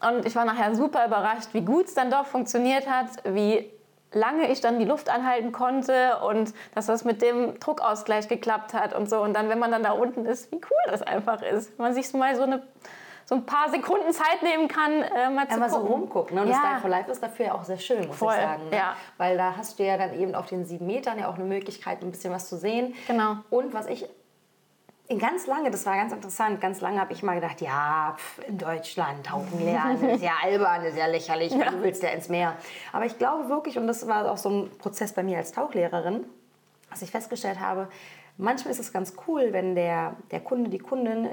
[0.09, 3.71] Und ich war nachher super überrascht, wie gut es dann doch funktioniert hat, wie
[4.15, 8.95] lange ich dann die Luft anhalten konnte und dass das mit dem Druckausgleich geklappt hat
[8.95, 9.21] und so.
[9.21, 11.79] Und dann, wenn man dann da unten ist, wie cool das einfach ist.
[11.79, 12.63] Wenn man sich mal so, eine,
[13.25, 15.93] so ein paar Sekunden Zeit nehmen kann, äh, mal zu Einmal so gucken.
[15.93, 16.35] rumgucken.
[16.37, 16.43] Ne?
[16.43, 16.61] Und ja.
[16.63, 18.69] das Die for Life ist dafür ja auch sehr schön, muss Voll, ich sagen.
[18.71, 18.77] Ne?
[18.77, 18.97] ja.
[19.17, 22.03] Weil da hast du ja dann eben auf den sieben Metern ja auch eine Möglichkeit,
[22.03, 22.95] ein bisschen was zu sehen.
[23.07, 23.37] Genau.
[23.51, 24.09] Und was ich
[25.19, 28.59] ganz lange, das war ganz interessant, ganz lange habe ich mal gedacht, ja, pf, in
[28.59, 32.57] Deutschland tauchen lernen, ist ja albern, ist ja lächerlich, weil du willst ja ins Meer.
[32.93, 36.25] Aber ich glaube wirklich, und das war auch so ein Prozess bei mir als Tauchlehrerin,
[36.91, 37.89] was ich festgestellt habe,
[38.37, 41.29] manchmal ist es ganz cool, wenn der, der Kunde, die Kundin,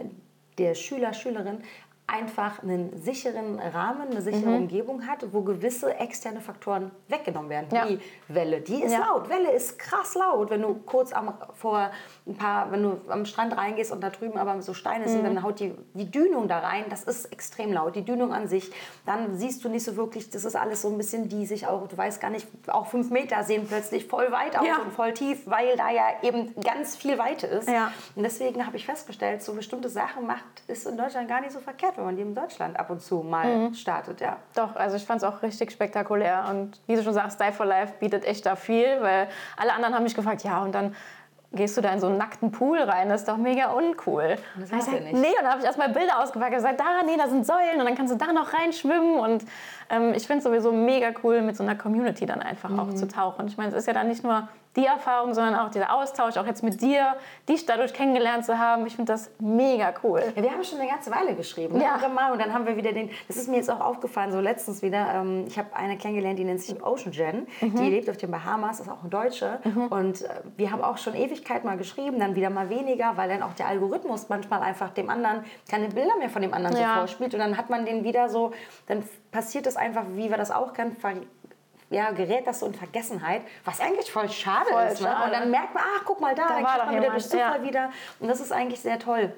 [0.58, 1.64] der Schüler, Schülerin
[2.12, 7.68] einfach einen sicheren Rahmen, eine sichere Umgebung hat, wo gewisse externe Faktoren weggenommen werden.
[7.72, 7.88] Ja.
[7.88, 9.00] Wie Welle, die ist Ja.
[9.08, 9.30] laut.
[9.30, 10.50] Welle ist krass laut.
[10.50, 11.92] Wenn du kurz am, vor
[12.28, 15.44] ein paar, wenn du am Strand reingehst und da drüben aber so Steine sind, dann
[15.44, 16.86] haut die, die Dünung da rein.
[16.90, 17.96] Das ist extrem laut.
[17.96, 18.72] Die Dünung an sich.
[19.06, 21.88] Dann siehst du nicht so wirklich, das ist alles so ein bisschen diesig auch.
[21.88, 24.78] Du weißt gar nicht, auch fünf Meter sehen plötzlich voll weit aus Ja.
[24.84, 27.68] und voll tief, weil da ja eben ganz viel Weite ist.
[28.16, 31.60] Und deswegen habe ich festgestellt, so bestimmte Sachen macht ist in Deutschland gar nicht so
[31.60, 34.22] verkehrt, wenn man die in Deutschland ab und zu mal startet.
[34.22, 34.38] Ja.
[34.56, 36.46] Doch, also ich fand es auch richtig spektakulär.
[36.50, 39.94] Und wie du schon sagst, Dive for Life bietet echt da viel, weil alle anderen
[39.96, 40.96] haben mich gefragt, ja, und dann
[41.52, 44.36] gehst du da in so einen nackten Pool rein, das ist doch mega uncool.
[44.60, 45.14] Das ja sag, nicht.
[45.14, 47.80] Nee, und dann habe ich erstmal Bilder ausgepackt und gesagt, da, nee, da sind Säulen
[47.80, 49.18] und dann kannst du da noch reinschwimmen.
[49.20, 49.46] Und
[49.90, 52.80] ähm, ich finde es sowieso mega cool, mit so einer Community dann einfach Mhm.
[52.80, 53.48] auch zu tauchen.
[53.48, 56.46] Ich meine, es ist ja dann nicht nur die Erfahrung, sondern auch dieser Austausch, auch
[56.46, 57.16] jetzt mit dir,
[57.48, 58.86] dich dadurch kennengelernt zu haben.
[58.86, 60.22] Ich finde das mega cool.
[60.36, 61.78] Ja, wir haben schon eine ganze Weile geschrieben.
[61.78, 61.84] Ne?
[61.84, 61.98] Ja.
[62.10, 62.32] Mal.
[62.32, 65.14] Und dann haben wir wieder den, das ist mir jetzt auch aufgefallen, so letztens wieder,
[65.16, 67.48] ähm, ich habe eine kennengelernt, die nennt sich Ocean Jen.
[67.62, 69.60] Die lebt auf den Bahamas, ist auch eine Deutsche.
[69.90, 73.44] Und äh, wir haben auch schon Ewigkeit mal geschrieben, dann wieder mal weniger, weil dann
[73.44, 76.94] auch der Algorithmus manchmal einfach dem anderen keine Bilder mehr von dem anderen Ja.
[76.94, 77.34] so vorspielt.
[77.34, 78.52] Und dann hat man den wieder so,
[78.88, 80.96] dann passiert das einfach, wie wir das auch kennen,
[81.90, 85.02] ja, gerät das so in Vergessenheit, was eigentlich voll schade Voll ist.
[85.02, 85.08] Ne?
[85.08, 85.26] schade.
[85.26, 87.24] Und dann merkt man, ach, guck mal da, Da dann war kriegt man wieder durch
[87.30, 87.64] Zufall ja.
[87.64, 87.90] wieder.
[88.20, 89.34] Und das ist eigentlich sehr toll.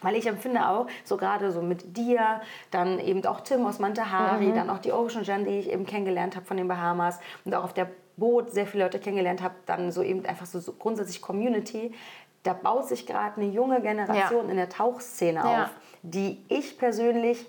[0.00, 2.40] Weil ich empfinde auch, so gerade so mit dir,
[2.72, 4.54] dann eben auch Tim aus Mantahari, Mhm.
[4.56, 7.62] dann auch die Ocean Jen, die ich eben kennengelernt habe von den Bahamas und auch
[7.62, 11.22] auf der Boot sehr viele Leute kennengelernt habe, dann so eben einfach so, so grundsätzlich
[11.22, 11.94] Community.
[12.42, 14.50] Da baut sich gerade eine junge Generation Ja.
[14.50, 15.62] in der Tauchszene Ja.
[15.64, 15.70] auf,
[16.02, 17.46] die ich persönlich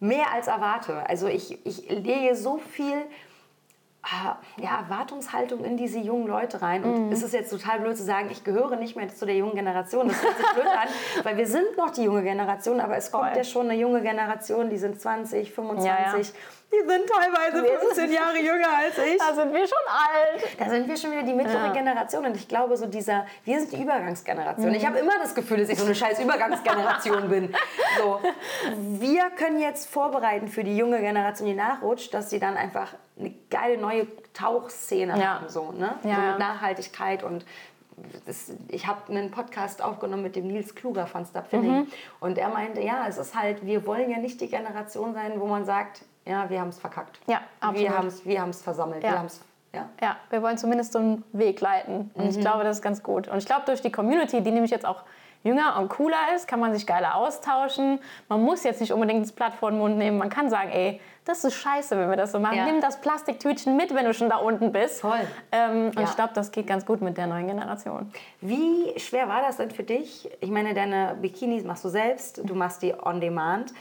[0.00, 1.06] mehr als erwarte.
[1.06, 3.02] Also ich, ich lege so viel
[4.56, 6.82] ja, Erwartungshaltung in diese jungen Leute rein.
[6.84, 7.12] Und Mhm.
[7.12, 10.08] es ist jetzt total blöd zu sagen, ich gehöre nicht mehr zu der jungen Generation.
[10.08, 10.88] Das hört sich blöd an,
[11.24, 13.36] weil wir sind noch die junge Generation, aber es kommt Voll.
[13.36, 15.86] ja schon eine junge Generation, die sind 20, 25.
[15.88, 16.24] Ja, ja.
[16.72, 19.18] Die sind teilweise 15 Jahre jünger als ich.
[19.18, 20.56] Da sind wir schon alt.
[20.58, 21.72] Da sind wir schon wieder die mittlere Ja.
[21.72, 24.72] Generation und ich glaube so dieser, wir sind die Übergangsgeneration.
[24.74, 27.52] Ich habe immer das Gefühl, dass ich so eine scheiß Übergangsgeneration bin.
[27.98, 28.20] So,
[29.00, 33.34] wir können jetzt vorbereiten für die junge Generation, die nachrutscht, dass sie dann einfach eine
[33.50, 35.40] geile neue Tauchszene Ja.
[35.40, 35.96] haben, so, ne?
[36.02, 36.30] so Ja.
[36.30, 37.44] mit Nachhaltigkeit und
[38.26, 41.86] das, ich habe einen Podcast aufgenommen mit dem Nils Kluger von Stop Finning.
[42.20, 45.46] Und er meinte, ja, es ist halt, wir wollen ja nicht die Generation sein, wo
[45.46, 47.18] man sagt, ja, wir haben es verkackt.
[47.26, 47.80] Ja, absolut.
[47.90, 49.02] Wir haben es wir haben's versammelt.
[49.02, 49.10] Ja.
[49.10, 49.40] Wir haben's,
[49.74, 49.88] ja.
[50.02, 52.10] Ja, wir wollen zumindest so einen Weg leiten.
[52.14, 52.30] Und Mhm.
[52.30, 53.28] ich glaube, das ist ganz gut.
[53.28, 55.02] Und ich glaube, durch die Community, die nämlich jetzt auch
[55.42, 57.98] jünger und cooler ist, kann man sich geiler austauschen.
[58.28, 60.18] Man muss jetzt nicht unbedingt das Blatt vor den Mund nehmen.
[60.18, 62.56] Man kann sagen, ey, das ist scheiße, wenn wir das so machen.
[62.56, 62.66] Ja.
[62.66, 65.00] Nimm das Plastiktütchen mit, wenn du schon da unten bist.
[65.00, 65.18] Voll.
[65.52, 66.02] Ähm, und Ja.
[66.04, 68.12] ich glaube, das geht ganz gut mit der neuen Generation.
[68.42, 70.28] Wie schwer war das denn für dich?
[70.40, 73.72] Ich meine, deine Bikinis machst du selbst, du machst die on demand.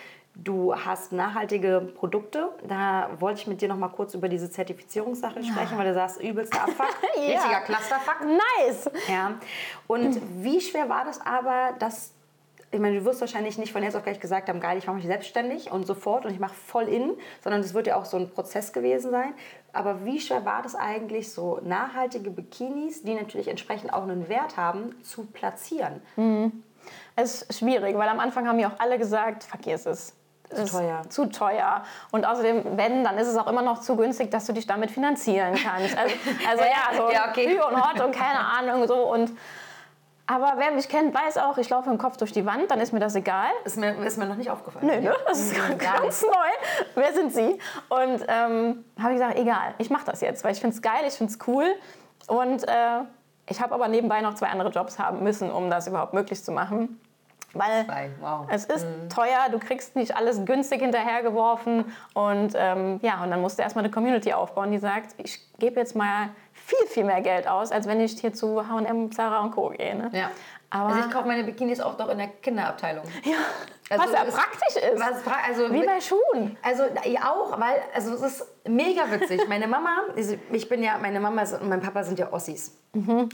[0.43, 2.49] Du hast nachhaltige Produkte.
[2.67, 6.21] Da wollte ich mit dir noch mal kurz über diese Zertifizierungssache sprechen, weil du sagst,
[6.21, 6.87] übelster Abfuck.
[7.17, 7.33] Ja.
[7.33, 8.21] Richtiger Clusterfuck.
[8.21, 8.89] Nice!
[9.09, 9.33] Ja.
[9.87, 12.13] Und wie schwer war das aber, dass
[12.71, 14.97] ich meine, du wirst wahrscheinlich nicht von jetzt auf gleich gesagt haben, geil, ich mache
[14.97, 18.15] mich selbstständig und sofort und ich mache voll in, sondern es wird ja auch so
[18.17, 19.33] ein Prozess gewesen sein.
[19.73, 24.55] Aber wie schwer war das eigentlich, so nachhaltige Bikinis, die natürlich entsprechend auch einen Wert
[24.55, 26.01] haben, zu platzieren?
[27.15, 30.15] Es ist schwierig, weil am Anfang haben mir auch alle gesagt, vergiss es.
[30.49, 31.01] Zu teuer.
[31.09, 31.83] Zu teuer.
[32.11, 34.91] Und außerdem, wenn, dann ist es auch immer noch zu günstig, dass du dich damit
[34.91, 35.97] finanzieren kannst.
[35.97, 36.15] Also,
[36.49, 37.59] also ja, so Ja, okay.
[37.59, 38.95] Und Hot und keine Ahnung so.
[38.95, 39.31] Und,
[40.25, 42.93] aber wer mich kennt, weiß auch, ich laufe im Kopf durch die Wand, dann ist
[42.93, 43.49] mir das egal.
[43.63, 44.87] Ist mir, ist mir noch nicht aufgefallen.
[44.87, 45.15] Nö, ne?
[45.27, 46.31] Das ist Mhm, gar ganz neu.
[46.95, 47.59] Wer sind Sie?
[47.89, 51.01] Und ähm, habe ich gesagt, egal, ich mache das jetzt, weil ich finde es geil,
[51.07, 51.65] ich finde es cool.
[52.27, 53.01] Und äh,
[53.47, 56.51] ich habe aber nebenbei noch zwei andere Jobs haben müssen, um das überhaupt möglich zu
[56.51, 56.99] machen.
[57.53, 58.47] Weil wow.
[58.49, 61.85] es ist teuer, du kriegst nicht alles günstig hinterhergeworfen.
[62.13, 65.79] Und ähm, ja, und dann musst du erstmal eine Community aufbauen, die sagt, ich gebe
[65.79, 69.51] jetzt mal viel, viel mehr Geld aus, als wenn ich hier zu H&M, Zara und
[69.51, 69.69] Co.
[69.69, 69.95] gehe.
[69.95, 70.09] Ne?
[70.13, 70.31] Ja.
[70.71, 73.03] Aber also ich kaufe meine Bikinis auch doch in der Kinderabteilung.
[73.23, 73.37] ja,
[73.89, 74.99] Also was ja es- praktisch ist.
[74.99, 76.57] Was, also, Wie bei Schuhen.
[76.61, 79.41] Also ja, auch, weil also es ist mega witzig.
[79.49, 82.75] Meine Mama, also ich bin ja, meine Mama und mein Papa sind ja Ossis.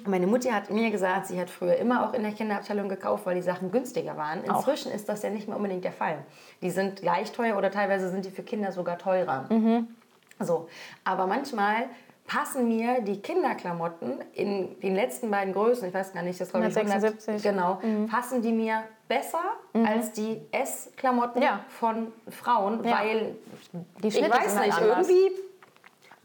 [0.06, 3.36] Meine Mutti hat mir gesagt, sie hat früher immer auch in der Kinderabteilung gekauft, weil
[3.36, 4.44] die Sachen günstiger waren.
[4.44, 6.20] Inzwischen ist das ja nicht mehr unbedingt der Fall.
[6.62, 9.46] Die sind gleich teuer oder teilweise sind die für Kinder sogar teurer.
[10.40, 10.68] So,
[11.06, 11.86] aber manchmal
[12.28, 16.68] passen mir die Kinderklamotten in den letzten beiden Größen, ich weiß gar nicht, das glaube
[16.68, 17.44] ich 176.
[17.44, 19.42] genau, passen die mir besser
[19.86, 21.60] als die S-Klamotten Ja.
[21.70, 23.00] von Frauen, Ja.
[23.00, 23.36] weil
[24.02, 25.32] Die ich Schnitte weiß sind halt nicht, irgendwie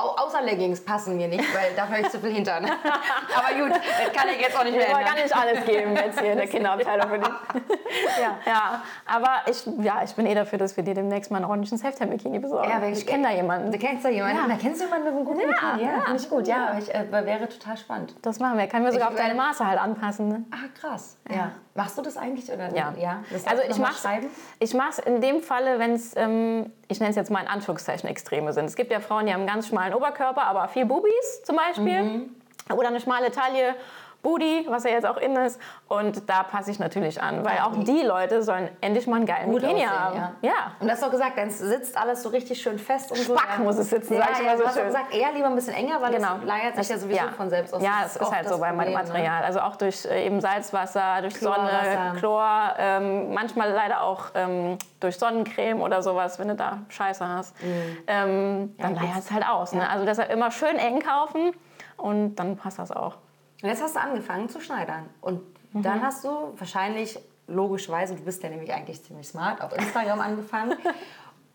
[0.01, 2.65] außer Leggings passen mir nicht, weil dafür habe ich zu viel Hintern.
[3.35, 5.05] aber gut, das kann ich jetzt auch nicht mehr Ich ändern.
[5.05, 7.23] gar nicht alles geben jetzt hier in der Kinderabteilung.
[8.21, 8.39] Ja.
[8.47, 11.77] Ja, aber ich, ja, ich bin eh dafür, dass wir dir demnächst mal einen ordentlichen
[11.77, 12.71] Self-Bikini besorgen.
[12.71, 13.73] Ja, ich kenne da jemanden.
[13.73, 14.37] Du kennst da jemanden?
[14.37, 14.47] Ja.
[14.49, 15.91] Da kennst du jemanden mit einem guten Ja, Bikini?
[15.91, 16.01] ja.
[16.05, 16.47] finde ich gut.
[16.47, 18.15] Ja, aber ich, äh, wäre total spannend.
[18.23, 18.67] Das machen wir.
[18.69, 20.29] Kann mir sogar Ich auf deine Maße halt anpassen.
[20.29, 20.45] Ne?
[20.53, 21.17] Ah, krass.
[21.29, 21.51] Ja.
[21.75, 22.93] Machst du das eigentlich oder Ja.
[22.99, 23.25] ja?
[23.31, 24.21] Das Also ich mache
[24.59, 28.09] ich mach's in dem Falle, wenn es, ähm, ich nenne es jetzt mal in Anführungszeichen,
[28.09, 28.65] Extreme sind.
[28.65, 32.03] Es gibt ja Frauen, die haben einen ganz schmalen Oberkörper, aber viel Boobies zum Beispiel.
[32.03, 32.31] Mhm.
[32.75, 33.75] Oder eine schmale Taille,
[34.23, 35.61] Booty, was ja jetzt auch in ist.
[35.89, 39.51] Und da passe ich natürlich an, weil auch die Leute sollen endlich mal einen geilen
[39.51, 40.17] Gut Bikini aussehen, haben.
[40.17, 40.51] ja.
[40.51, 40.55] ja.
[40.79, 43.37] Und das doch gesagt, dann sitzt alles so richtig schön fest und so.
[43.37, 44.87] Spack muss es sitzen, ja, sag ich ja, immer so du hast auch schön.
[44.89, 46.35] gesagt, eher lieber ein bisschen enger, weil Genau.
[46.37, 47.83] das leiert sich ja sowieso von selbst aus.
[47.83, 48.99] Ja, es ist oft halt so beim Problem, ne?
[49.03, 49.43] Material.
[49.45, 51.39] Also auch durch äh, eben Salzwasser, durch.
[51.41, 57.27] Sonne, Chlor, ähm, manchmal leider auch ähm, durch Sonnencreme oder sowas, wenn du da Scheiße
[57.27, 57.61] hast.
[57.63, 57.97] Mhm.
[58.07, 59.73] Ähm, dann leiert es halt aus.
[59.73, 59.89] Ne?
[59.89, 61.53] Also deshalb immer schön eng kaufen
[61.97, 63.17] und dann passt das auch.
[63.63, 65.09] Und jetzt hast du angefangen zu schneidern.
[65.21, 65.41] Und
[65.73, 65.83] Mhm.
[65.83, 70.75] dann hast du wahrscheinlich, logischerweise, du bist ja nämlich eigentlich ziemlich smart, auf Instagram angefangen.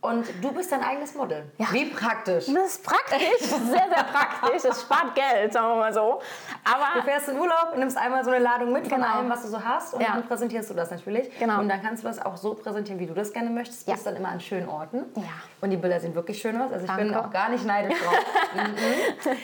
[0.01, 1.51] Und du bist dein eigenes Model.
[1.57, 1.65] Ja.
[1.71, 2.45] Wie praktisch.
[2.45, 3.57] Das ist praktisch, sehr,
[3.89, 4.63] sehr praktisch.
[4.63, 6.21] Es spart Geld, sagen wir mal so.
[6.63, 9.13] Du Aber fährst in Urlaub, nimmst einmal so eine Ladung mit von Genau.
[9.15, 10.09] allem, was du so hast und Ja.
[10.13, 11.35] dann präsentierst du das natürlich.
[11.39, 11.59] Genau.
[11.59, 13.87] Und dann kannst du das auch so präsentieren, wie du das gerne möchtest.
[13.87, 13.95] Ja.
[13.95, 15.05] Bist dann immer an schönen Orten.
[15.15, 15.23] Ja.
[15.61, 16.71] Und die Bilder sehen wirklich schön aus.
[16.71, 17.27] Also ich bin Danke.
[17.27, 18.13] auch gar nicht neidisch drauf.
[18.53, 19.37] mhm.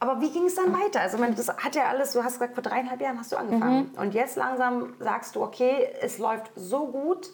[0.00, 1.02] Aber wie ging es dann weiter?
[1.02, 3.92] Also meine, das hat ja alles, du hast gesagt, vor dreieinhalb Jahren hast du angefangen.
[3.92, 3.98] Mhm.
[4.00, 7.28] Und jetzt langsam sagst du, okay, es läuft so gut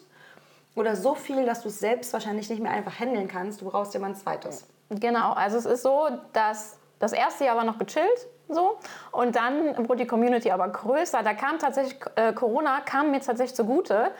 [0.75, 3.61] oder so viel, dass du es selbst wahrscheinlich nicht mehr einfach handeln kannst.
[3.61, 4.67] Du brauchst jemand zweites.
[4.89, 8.27] Genau, also es ist so, dass das erste Jahr war noch gechillt.
[8.49, 8.77] So.
[9.11, 11.21] Und dann wurde die Community aber größer.
[11.23, 14.11] Da kam tatsächlich, äh, Corona kam mir tatsächlich zugute.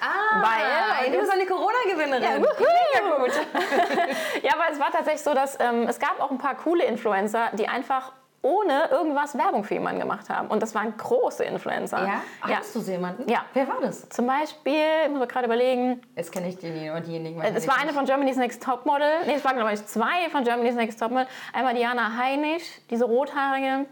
[0.41, 2.23] weil du bist eine Corona-Gewinnerin.
[2.23, 3.27] Ja, wuhu.
[4.41, 7.51] ja, aber es war tatsächlich so, dass ähm, es gab auch ein paar coole Influencer,
[7.53, 8.11] die einfach
[8.47, 10.47] ohne irgendwas Werbung für jemanden gemacht haben.
[10.47, 11.99] Und das waren große Influencer.
[11.99, 12.05] Ja?
[12.05, 12.21] ja.
[12.41, 13.29] Hattest du so jemanden?
[13.29, 13.43] Ja.
[13.53, 14.07] Wer war das?
[14.09, 17.41] Zum Beispiel, ich muss gerade überlegen, Jetzt kenne ich die und diejenigen.
[17.41, 19.25] Es war eine von Germany's Next Topmodel.
[19.25, 21.27] Nee, es waren glaube ich zwei von Germany's Next Topmodel.
[21.53, 23.85] Einmal Diana Heinisch, diese rothaarige,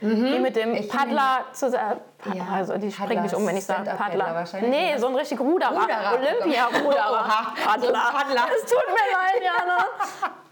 [0.00, 0.76] die mit dem Mhm.
[0.76, 2.00] Ich Paddler zusammen.
[2.18, 2.44] Paddler.
[2.44, 4.44] Ja, Also die springt mich um, wenn ich sage Paddler.
[4.62, 4.98] Nee, ne?
[4.98, 5.70] so ein richtig Ruderer.
[5.82, 6.14] Ruderer.
[6.14, 7.10] Olympia-Ruderer.
[7.12, 7.92] Oha, Paddler.
[8.12, 8.46] Paddler.
[8.56, 9.78] Es tut mir leid, Jana.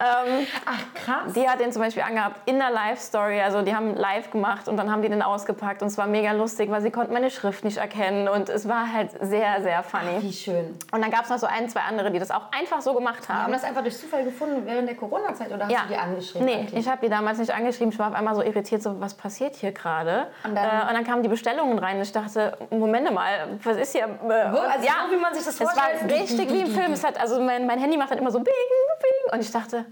[0.38, 1.32] ähm, Ach, krass.
[1.34, 3.40] die hat den zum Beispiel angehabt in der Live-Story.
[3.40, 5.82] Also die haben live gemacht und dann haben die den ausgepackt.
[5.82, 8.28] Und es war mega lustig, weil sie konnten meine Schrift nicht erkennen.
[8.28, 10.20] Und es war halt sehr, sehr funny.
[10.20, 10.78] Wie schön.
[10.92, 13.28] Und dann gab es noch so ein, zwei andere, die das auch einfach so gemacht
[13.28, 13.52] Haben haben.
[13.52, 15.82] das einfach durch Zufall gefunden während der Corona-Zeit oder hast Ja.
[15.82, 16.46] du die angeschrieben?
[16.46, 16.74] Nee, eigentlich?
[16.80, 17.92] ich habe die damals nicht angeschrieben.
[17.92, 20.26] Ich war auf einmal so irritiert, so was passiert hier gerade?
[20.44, 22.00] Und dann- äh, und dann kamen die Bestellungen rein.
[22.00, 24.04] Ich dachte, Moment mal, was ist hier?
[24.04, 24.08] Äh,
[24.52, 24.58] Wo?
[24.58, 26.12] Also so, wie man sich das Es war vorstellt?
[26.12, 26.92] richtig wie im Film.
[26.92, 28.54] Es hat, also mein, mein Handy macht dann immer so Bing,
[29.00, 29.32] Bing.
[29.32, 29.84] Und ich dachte,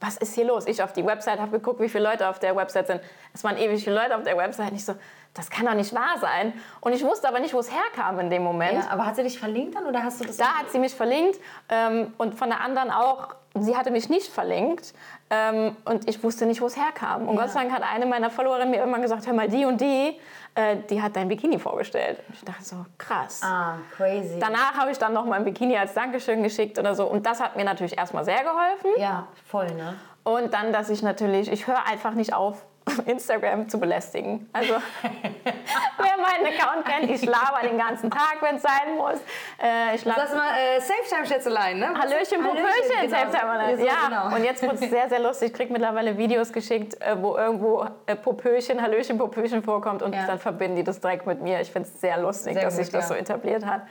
[0.00, 0.66] was ist hier los?
[0.66, 3.00] Ich auf die Website habe geguckt, wie viele Leute auf der Website sind.
[3.34, 4.70] Es waren ewig viele Leute auf der Website.
[4.70, 4.94] Und ich so,
[5.34, 6.52] das kann doch nicht wahr sein.
[6.80, 8.84] Und ich wusste aber nicht, wo es herkam in dem Moment.
[8.84, 10.36] Ja, aber hat sie dich verlinkt dann oder hast du das?
[10.38, 14.32] Da hat sie mich verlinkt ähm, und von der anderen auch, sie hatte mich nicht
[14.32, 14.94] verlinkt
[15.28, 17.28] ähm, und ich wusste nicht, wo es herkam.
[17.28, 17.42] Und Ja.
[17.42, 20.18] Gott sei Dank hat eine meiner Followerinnen mir irgendwann gesagt, hör mal, die und die,
[20.54, 22.22] äh, die hat dein Bikini vorgestellt.
[22.28, 23.40] Und ich dachte so, krass.
[23.42, 24.38] ah, crazy.
[24.38, 27.06] Danach habe ich dann noch mal ein Bikini als Dankeschön geschickt oder so.
[27.06, 28.90] Und das hat mir natürlich erstmal sehr geholfen.
[28.98, 29.94] ja, voll, ne?
[30.22, 32.64] Und dann, dass ich natürlich, ich höre einfach nicht auf,
[33.06, 34.48] Instagram zu belästigen.
[34.52, 39.18] Also, wer meinen Account kennt, ich laber den ganzen Tag, wenn es sein muss.
[39.62, 41.88] Äh, ich Sag mal, äh, Safe-Time-Schätzelein, ne?
[41.98, 42.64] Hallöchen, Popöchen,
[43.02, 43.08] genau.
[43.16, 43.76] Selbsthermann.
[43.78, 44.36] So, Ja, genau.
[44.36, 45.48] und jetzt wird es sehr, sehr lustig.
[45.50, 50.26] Ich kriege mittlerweile Videos geschickt, äh, wo irgendwo äh, Popöchen, Hallöchen, Popöchen vorkommt und Ja.
[50.26, 51.60] dann verbinden die das direkt mit mir.
[51.60, 53.08] Ich finde es sehr lustig, Sehr dass sich das ja.
[53.08, 53.82] so etabliert hat.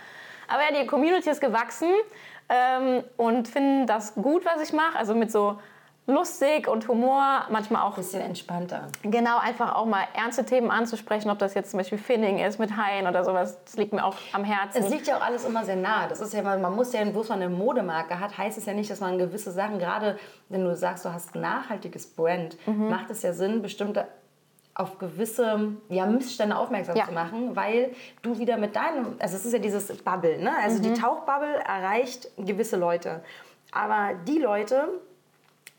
[0.47, 1.89] Aber ja, die Community ist gewachsen
[2.49, 4.97] ähm, und finden das gut, was ich mache.
[4.97, 5.59] Also mit so
[6.09, 8.87] lustig und Humor, manchmal auch Bisschen entspannter.
[9.03, 12.75] genau einfach auch mal ernste Themen anzusprechen, ob das jetzt zum Beispiel Finning ist mit
[12.75, 13.57] Haien oder sowas.
[13.63, 14.83] Das liegt mir auch am Herzen.
[14.83, 16.07] Es liegt ja auch alles immer sehr nah.
[16.07, 18.89] Das ist ja, man muss ja, wo man eine Modemarke hat, heißt es ja nicht,
[18.89, 20.17] dass man gewisse Sachen, gerade
[20.49, 22.89] wenn du sagst, du hast ein nachhaltiges Brand, Mhm.
[22.89, 24.07] macht es ja Sinn, bestimmte
[24.75, 27.05] auf gewisse ja, Missstände aufmerksam Ja.
[27.05, 27.91] zu machen, weil
[28.21, 30.51] du wieder mit deinem, also es ist ja dieses Bubble, ne?
[30.63, 30.83] also Mhm.
[30.83, 33.21] die Tauchbubble erreicht gewisse Leute.
[33.73, 34.87] Aber die Leute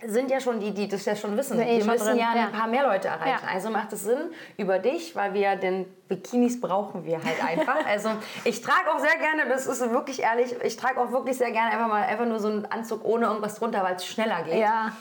[0.06, 1.60] sind ja schon die, die das ja schon wissen.
[1.60, 2.46] Eh Wir schon müssen drin, ja ja.
[2.46, 3.44] ein paar mehr Leute erreichen.
[3.44, 3.52] Ja.
[3.52, 7.76] Also macht es Sinn über dich, weil wir den Bikinis brauchen wir halt einfach.
[7.90, 8.10] Also
[8.44, 11.72] ich trage auch sehr gerne, das ist wirklich ehrlich, ich trage auch wirklich sehr gerne
[11.72, 14.54] einfach mal einfach nur so einen Anzug ohne irgendwas drunter, weil es schneller geht.
[14.54, 14.92] ja.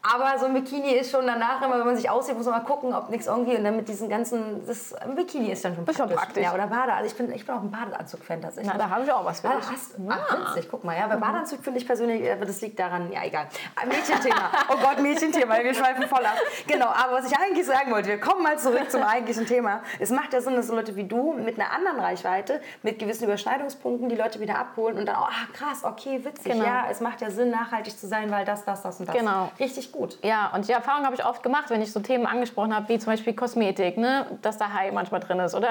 [0.00, 2.64] Aber so ein Bikini ist schon danach immer, wenn man sich aussieht, muss man mal
[2.64, 5.84] gucken, ob nichts irgendwie und dann mit diesen ganzen, das ein Bikini ist dann schon
[5.86, 6.42] Ist schon praktisch.
[6.42, 6.92] Ja, oder Bade.
[6.92, 8.72] Also ich bin, ich bin auch ein Badeanzug-Fan tatsächlich.
[8.72, 9.70] Na, da habe ich auch was für Ah, dich.
[9.72, 13.10] hast, ach, witzig, guck mal, ja, bei Badeanzug finde ich persönlich, aber das liegt daran,
[13.10, 13.48] ja, egal.
[13.74, 14.50] Ah, Mädchenthema.
[14.70, 16.36] Oh Gott, Mädchenthema, wir schweifen voll ab.
[16.68, 19.82] Genau, aber was ich eigentlich sagen wollte, wir kommen mal zurück zum eigentlichen Thema.
[19.98, 23.24] Es macht ja Sinn, dass so Leute wie du mit einer anderen Reichweite, mit gewissen
[23.24, 26.64] Überschneidungspunkten die Leute wieder abholen und dann, oh, ah, krass, okay, witzig, Genau.
[26.64, 29.16] ja, es macht ja Sinn, nachhaltig zu sein, weil das, das, das und das.
[29.16, 29.50] Genau.
[29.58, 30.18] Richtig gut.
[30.22, 32.98] Ja, und die Erfahrung habe ich oft gemacht, wenn ich so Themen angesprochen habe, wie
[32.98, 34.26] zum Beispiel Kosmetik, ne?
[34.42, 35.54] dass da Hai manchmal drin ist.
[35.54, 35.70] Oder,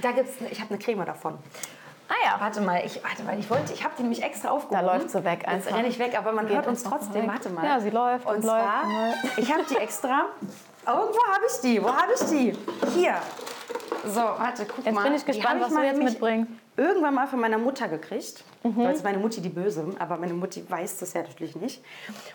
[0.00, 1.38] Da gibt's, ich habe eine Creme davon.
[2.08, 4.54] ah ja, Warte mal, ich, warte mal, ich wollte, ich habe die nämlich extra da
[4.54, 4.86] aufgehoben.
[4.86, 5.76] läuft sie weg Jetzt einfach.
[5.76, 7.22] renne ich weg, aber man Geht hört uns trotzdem.
[7.22, 7.30] weg.
[7.30, 7.64] Warte mal.
[7.64, 9.38] Ja, sie läuft Und und zwar, läuft.
[9.38, 10.26] ich habe die extra.
[10.86, 11.82] Irgendwo habe ich die.
[11.82, 12.56] Wo habe ich die?
[12.94, 13.14] Hier.
[14.04, 15.04] So, warte, guck Jetzt mal.
[15.04, 16.50] bin ich gespannt, was du jetzt mitbringst.
[16.76, 18.42] Irgendwann mal von meiner Mutter gekriegt.
[18.62, 18.82] Mhm.
[18.84, 21.84] Das ist meine Mutti die Böse, aber meine Mutti weiß das ja natürlich nicht.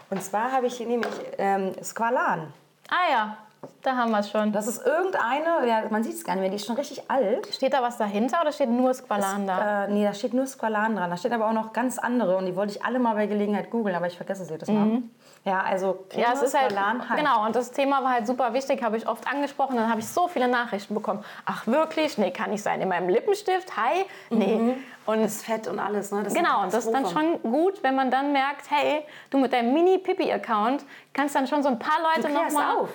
[0.10, 2.54] Und zwar habe ich hier nämlich ähm, Squalan.
[2.90, 3.38] Ah ja,
[3.82, 4.52] da haben wir es schon.
[4.54, 7.48] Das ist irgendeine, ja, man sieht es gar nicht mehr, die ist schon richtig alt.
[7.54, 9.86] Steht da was dahinter oder steht nur Squalan da?
[9.86, 11.10] Äh, nee, da steht nur Squalan dran.
[11.10, 13.70] Da steht aber auch noch ganz andere und die wollte ich alle mal bei Gelegenheit
[13.72, 15.02] googeln, aber ich vergesse sie jedes Mal.
[15.44, 16.20] Ja, also Mhm.
[16.20, 17.16] Ja, es ist halt, Hai.
[17.16, 19.78] genau, und das Thema war halt super wichtig, habe ich oft angesprochen.
[19.78, 21.24] Dann habe ich so viele Nachrichten bekommen.
[21.46, 22.18] Ach, wirklich?
[22.18, 22.82] Nee, kann nicht sein.
[22.82, 23.76] In meinem Lippenstift?
[23.78, 24.06] Hi?
[24.30, 24.76] Nee.
[25.06, 26.24] Und Das Fett und alles, ne?
[26.24, 29.54] Das Genau, und das ist dann schon gut, wenn man dann merkt, hey, du mit
[29.54, 32.90] deinem Mini-Pipi-Account kannst dann schon so ein paar Leute Du noch klärst mal auf.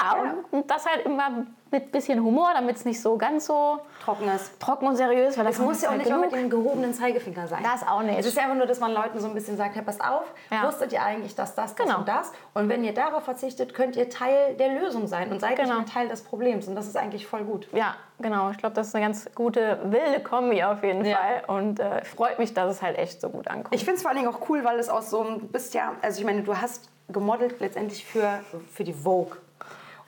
[0.00, 0.34] Ja, Ja.
[0.52, 4.50] Und das halt immer mit bisschen Humor, damit es nicht so ganz so Trockenes.
[4.58, 6.18] trocken und seriös, weil Es muss ja auch nicht genug.
[6.24, 7.62] immer mit dem gehobenen Zeigefinger sein.
[7.62, 8.18] Das auch nicht.
[8.18, 10.66] Es ist einfach nur, dass man Leuten so ein bisschen sagt, hey, passt auf, Ja.
[10.66, 11.98] wusstet ihr eigentlich, dass das, das Genau.
[12.00, 12.32] und das?
[12.54, 15.80] Und wenn ihr darauf verzichtet, könnt ihr Teil der Lösung sein und seid Genau.
[15.80, 16.66] nicht Teil des Problems.
[16.68, 17.68] Und das ist eigentlich voll gut.
[17.72, 18.50] Ja, genau.
[18.50, 21.16] Ich glaube, das ist eine ganz gute, wilde Kombi auf jeden Ja.
[21.18, 21.42] Fall.
[21.56, 23.74] Und äh, freut mich, dass es halt echt so gut ankommt.
[23.74, 25.74] Ich finde es vor allen Dingen auch cool, weil es aus so einem, du bist
[25.74, 28.40] ja, also ich meine, du hast gemodelt letztendlich für,
[28.72, 29.36] für die Vogue.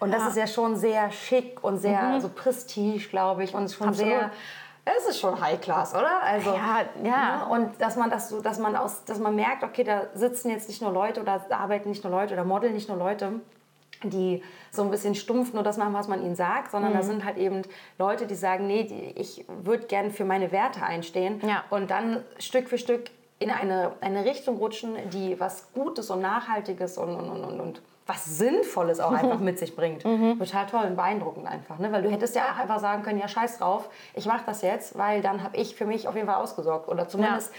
[0.01, 0.29] Und das Ja.
[0.29, 3.55] ist ja schon sehr schick und sehr so prestige, glaube ich.
[3.55, 4.11] Und es ist schon Absolut.
[4.13, 4.31] sehr,
[4.87, 6.23] es ist schon High Class, oder?
[6.23, 7.37] Also, Ja, ja.
[7.37, 7.47] ne?
[7.51, 10.69] Und dass man das so, dass man aus, dass man merkt, okay, da sitzen jetzt
[10.69, 13.33] nicht nur Leute oder arbeiten nicht nur Leute oder modeln nicht nur Leute,
[14.03, 16.97] die so ein bisschen stumpf nur das machen, was man ihnen sagt, sondern Mhm.
[16.97, 17.61] da sind halt eben
[17.99, 21.65] Leute, die sagen, nee, ich würde gerne für meine Werte einstehen Ja.
[21.69, 26.97] und dann Stück für Stück in eine, eine Richtung rutschen, die was Gutes und Nachhaltiges
[26.97, 30.03] und, und, und, und, und was Sinnvolles auch einfach mit sich bringt.
[30.03, 31.79] Total toll und beeindruckend einfach.
[31.79, 31.93] Ne?
[31.93, 34.99] Weil du hättest ja auch einfach sagen können, ja scheiß drauf, ich mache das jetzt,
[34.99, 36.89] weil dann habe ich für mich auf jeden Fall ausgesorgt.
[36.89, 37.53] Oder zumindest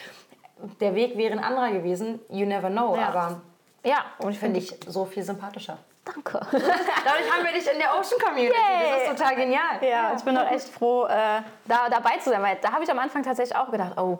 [0.81, 2.19] der Weg wäre ein anderer gewesen.
[2.29, 2.95] You never know.
[2.95, 3.07] Ja.
[3.07, 3.41] Aber
[3.83, 5.77] Ja, und ich finde finde ich so viel sympathischer.
[6.03, 6.39] Danke.
[6.51, 8.53] Dadurch haben wir dich in der Ocean Community.
[8.53, 8.91] Yay.
[8.91, 9.79] Das ist total genial.
[9.81, 12.91] Ja, ich bin auch echt froh, äh, da dabei zu sein, weil da habe ich
[12.91, 14.19] am Anfang tatsächlich auch gedacht, oh,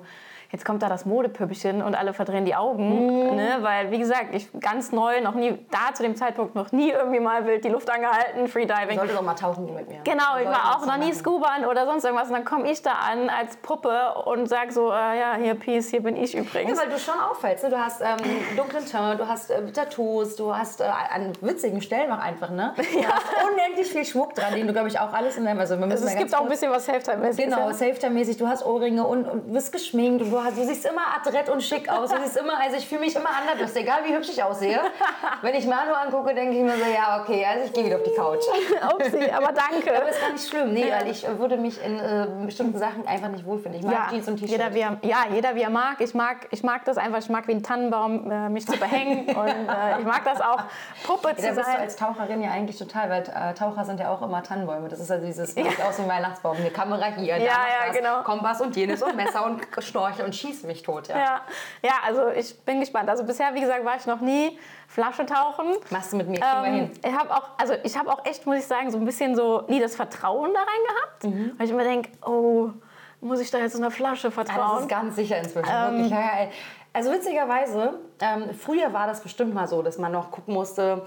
[0.52, 3.58] jetzt kommt da das Modepüppchen und alle verdrehen die Augen, ne?
[3.62, 7.20] weil wie gesagt, ich ganz neu, noch nie, da zu dem Zeitpunkt noch nie irgendwie
[7.20, 8.98] mal wild die Luft angehalten, Freediving.
[8.98, 10.00] Sollte doch mal tauchen gehen mit mir.
[10.04, 11.14] Genau, ich war auch noch nie.
[11.14, 12.28] Scubern oder sonst irgendwas.
[12.28, 15.90] Und dann komme ich da an als Puppe und sag so, äh, ja, hier, Peace,
[15.90, 16.80] hier bin ich Ja, übrigens.
[16.80, 17.64] weil du schon auffällst.
[17.64, 17.70] Ne?
[17.70, 18.18] Du hast ähm,
[18.58, 22.74] dunklen Teint, du hast äh, Tattoos, du hast äh, an witzigen Stellen auch einfach, ne?
[23.02, 25.60] Du hast unendlich viel Schmuck dran, den du, glaube ich, auch alles in deinem...
[25.60, 27.46] Also, wir müssen Also es gibt auch ein bisschen was Selftime-mäßiges.
[27.46, 27.74] Genau, ja.
[27.74, 28.38] Safety-mäßig.
[28.38, 31.62] Du hast Ohrringe und, und bist geschminkt und du, hast, du siehst immer adrett und
[31.62, 32.10] schick aus.
[32.12, 34.80] Du siehst immer, also ich fühle mich immer anders, egal wie hübsch ich aussehe.
[35.41, 38.04] Wenn ich Manu angucke, denke ich mir so, ja, okay, also ich gehe wieder auf
[38.04, 38.43] die Couch.
[38.93, 39.95] Upsi, aber danke.
[39.95, 43.30] Aber ist gar nicht schlimm, nee, weil ich würde mich in äh, bestimmten Sachen einfach
[43.30, 43.77] nicht wohlfühlen.
[43.80, 44.49] Ich mag Ja, Jeans und T-Shirt.
[44.51, 45.99] jeder wie er, ja, jeder wie er mag.
[45.99, 47.19] Ich mag, ich mag das einfach.
[47.19, 50.63] Ich mag wie ein Tannenbaum äh, mich zu behängen und äh, ich mag das auch
[51.06, 51.80] Puppe Ja, zu da bist du sein.
[51.82, 54.88] als Taucherin ja eigentlich total, weil äh, Taucher sind ja auch immer Tannenbäume.
[54.89, 55.63] Das ist also dieses, ja.
[55.88, 56.58] aus wie ein Weihnachtsbaum.
[56.58, 58.21] Eine Kamera hier, Ja, ja, genau.
[58.23, 59.62] Kompass und jenes und Messer und
[60.23, 61.08] und schieß mich tot.
[61.08, 61.17] Ja.
[61.17, 61.41] Ja,
[61.84, 63.10] ja, also ich bin gespannt.
[63.10, 65.76] Also bisher, wie gesagt, war ich noch nie Flasche tauchen.
[65.89, 68.65] Machst du mit mir, Ähm, ich habe auch, also ich habe auch echt, muss ich
[68.67, 71.52] sagen, so ein bisschen so nie das Vertrauen da rein gehabt, Mhm.
[71.58, 72.70] weil ich immer denke, oh,
[73.22, 74.80] muss ich da jetzt in einer Flasche Ah, das vertrauen?
[74.82, 75.70] ist ganz sicher inzwischen.
[75.72, 76.12] Ähm, wirklich.
[76.12, 76.48] Ja, ja.
[76.94, 81.06] Also witzigerweise, ähm, früher war das bestimmt mal so, dass man noch gucken musste.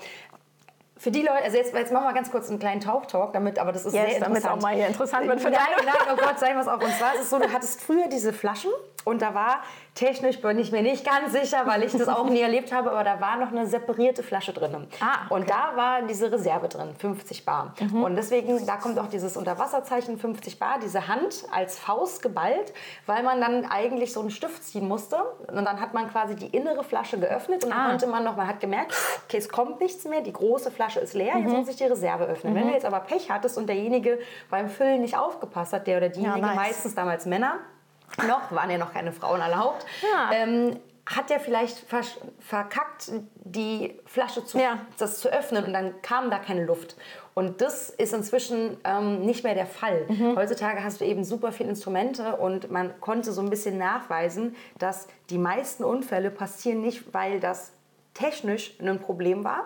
[0.96, 3.72] Für die Leute, also jetzt, jetzt machen wir ganz kurz einen kleinen Tauchtalk, damit, aber
[3.72, 4.62] das ist Yes, sehr damit es auch interessant.
[4.62, 6.82] mal hier interessant wird für nein, nein, oh Gott, sei was auf.
[6.82, 8.70] Und zwar ist es so, du hattest früher diese Flaschen
[9.04, 9.60] und da war,
[9.94, 13.04] technisch bin ich mir nicht ganz sicher, weil ich das auch nie erlebt habe, aber
[13.04, 14.86] da war noch eine separierte Flasche drin.
[15.00, 15.34] Ah, okay.
[15.34, 17.74] Und da war diese Reserve drin, 50 Bar.
[17.92, 22.72] Und deswegen, da kommt auch dieses Unterwasserzeichen 50 Bar, diese Hand als Faust geballt,
[23.06, 25.16] weil man dann eigentlich so einen Stift ziehen musste.
[25.48, 27.88] Und dann hat man quasi die innere Flasche geöffnet und dann Ah.
[27.90, 28.92] konnte man noch, man hat gemerkt,
[29.26, 32.24] okay, es kommt nichts mehr, die große Flasche ist leer, jetzt muss ich die Reserve
[32.24, 32.54] öffnen.
[32.54, 34.18] Wenn du jetzt aber Pech hattest und derjenige
[34.50, 36.56] beim Füllen nicht aufgepasst hat, der oder diejenige, nice.
[36.56, 37.58] meistens damals Männer,
[38.26, 40.30] noch waren ja noch keine Frauen erlaubt, Ja.
[40.32, 41.84] ähm, hat der vielleicht
[42.40, 43.10] verkackt,
[43.44, 44.78] die Flasche zu, Ja.
[44.98, 46.96] das zu öffnen und dann kam da keine Luft.
[47.34, 50.06] Und das ist inzwischen ähm, nicht mehr der Fall.
[50.08, 50.36] Mhm.
[50.36, 55.08] Heutzutage hast du eben super viele Instrumente und man konnte so ein bisschen nachweisen, dass
[55.30, 57.72] die meisten Unfälle passieren nicht, weil das
[58.14, 59.64] technisch ein Problem war,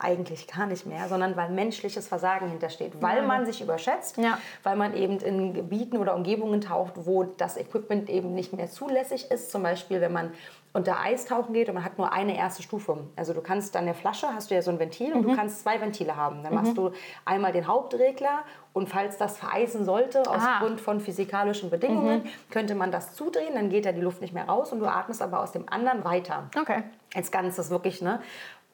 [0.00, 4.38] eigentlich gar nicht mehr, sondern weil menschliches Versagen hintersteht, weil man sich überschätzt, Ja.
[4.62, 9.30] weil man eben in Gebieten oder Umgebungen taucht, wo das Equipment eben nicht mehr zulässig
[9.30, 9.50] ist.
[9.50, 10.32] Zum Beispiel, wenn man
[10.72, 12.96] unter Eis tauchen geht und man hat nur eine erste Stufe.
[13.16, 15.60] Also du kannst an der Flasche, hast du ja so ein Ventil und du kannst
[15.62, 16.44] zwei Ventile haben.
[16.44, 16.92] Dann machst du
[17.24, 20.60] einmal den Hauptregler und falls das vereisen sollte, aus Ah.
[20.60, 24.44] Grund von physikalischen Bedingungen, könnte man das zudrehen, dann geht da die Luft nicht mehr
[24.44, 26.84] raus und du atmest aber aus dem anderen weiter Okay.
[27.16, 28.20] als Ganzes wirklich, ne?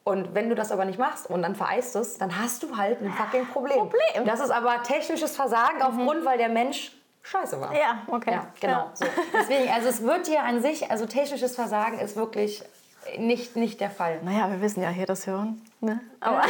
[0.07, 3.03] Und wenn du das aber nicht machst und dann vereist es, dann hast du halt
[3.03, 3.77] ein fucking Problem.
[3.77, 4.25] Problem.
[4.25, 6.92] Das ist aber technisches Versagen aufgrund, weil der Mensch
[7.25, 7.75] scheiße war.
[7.75, 8.31] Ja, okay.
[8.31, 8.73] Ja, genau.
[8.73, 8.90] Ja.
[8.95, 9.05] So.
[9.33, 12.62] Deswegen, also es wird hier an sich, also technisches Versagen ist wirklich
[13.19, 14.21] nicht, nicht der Fall.
[14.23, 15.61] Naja, wir wissen ja hier das Hören.
[15.81, 15.99] Ne?
[16.21, 16.42] Aber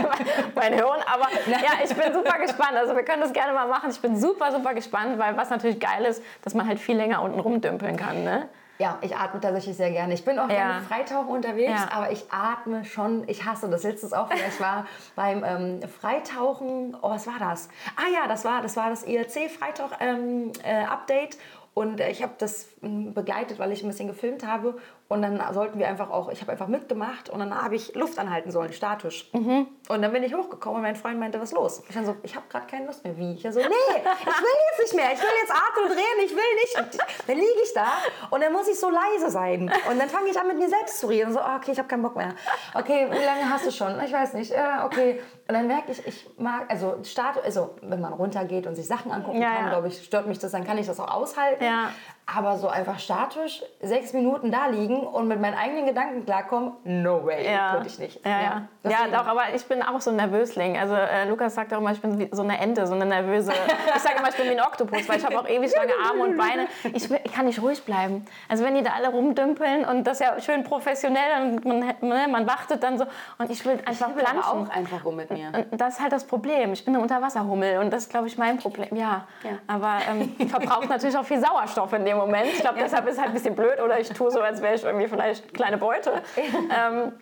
[0.54, 2.76] mein Hören, aber ja, ich bin super gespannt.
[2.76, 3.90] Also wir können das gerne mal machen.
[3.90, 7.22] Ich bin super, super gespannt, weil was natürlich geil ist, dass man halt viel länger
[7.22, 8.22] unten rumdümpeln kann.
[8.22, 8.48] Ne?
[8.80, 10.14] Ja, ich atme tatsächlich sehr gerne.
[10.14, 10.54] Ich bin auch Ja.
[10.56, 11.88] gerne Freitauchen unterwegs, Ja.
[11.92, 13.82] aber ich atme schon, ich hasse das.
[13.82, 17.68] Letztes auch wieder, ich war beim ähm, Freitauchen, oh, was war das?
[17.96, 21.36] Ah ja, das war das, war das IRC-Freitauch-Update.
[21.74, 24.78] und äh, ich habe das ähm, begleitet, weil ich ein bisschen gefilmt habe.
[25.10, 28.16] Und dann sollten wir einfach auch, ich habe einfach mitgemacht und dann habe ich Luft
[28.20, 29.28] anhalten sollen, statisch.
[29.32, 31.82] Und dann bin ich hochgekommen und mein Freund meinte, was ist los?
[31.88, 33.16] Ich dann so, ich habe gerade keine Lust mehr.
[33.18, 33.32] Wie?
[33.34, 35.12] Ich so, nee, ich will jetzt nicht mehr.
[35.12, 36.98] Ich will jetzt atmen und drehen, ich will nicht.
[37.26, 37.88] Dann liege ich da
[38.30, 39.72] und dann muss ich so leise sein.
[39.90, 41.32] Und dann fange ich an, mit mir selbst zu reden.
[41.32, 42.36] So, oh, okay, ich habe keinen Bock mehr.
[42.74, 44.00] Okay, wie lange hast du schon?
[44.04, 44.52] Ich weiß nicht.
[44.52, 45.20] Ja, okay.
[45.48, 49.10] Und dann merke ich, ich mag, also Start, also wenn man runtergeht und sich Sachen
[49.10, 49.70] angucken Ja, kann, ja.
[49.70, 51.64] glaube ich, stört mich das, dann kann ich das auch aushalten.
[51.64, 51.90] Ja.
[52.36, 57.24] Aber so einfach statisch sechs Minuten da liegen und mit meinen eigenen Gedanken klarkommen, no
[57.24, 57.72] way, Ja.
[57.72, 58.24] könnte ich nicht.
[58.24, 58.68] Ja, ja.
[58.84, 60.78] Ja, doch, aber ich bin auch so ein Nervösling.
[60.78, 63.52] Also äh, Lukas sagt auch immer, ich bin wie so eine Ente, so eine nervöse.
[63.96, 66.22] Ich sage immer, ich bin wie ein Oktopus, weil ich habe auch ewig lange Arme
[66.22, 66.66] und Beine.
[66.94, 68.24] Ich, ich kann nicht ruhig bleiben.
[68.48, 72.46] Also wenn die da alle rumdümpeln und das ja schön professionell und man, ne, man
[72.46, 73.04] wartet dann so
[73.38, 74.42] und ich will einfach Ich planschen.
[74.42, 75.52] auch einfach rum mit mir.
[75.70, 76.72] Und das ist halt das Problem.
[76.72, 78.88] Ich bin eine Unterwasserhummel und das ist, glaube ich, mein Problem.
[78.96, 79.50] Ja, Ja.
[79.66, 82.46] aber ähm, verbraucht natürlich auch viel Sauerstoff in dem Moment.
[82.46, 84.74] Ich glaube, deshalb ist es halt ein bisschen blöd oder ich tue so, als wäre
[84.74, 86.22] ich irgendwie vielleicht kleine Beute.
[86.36, 87.12] ähm,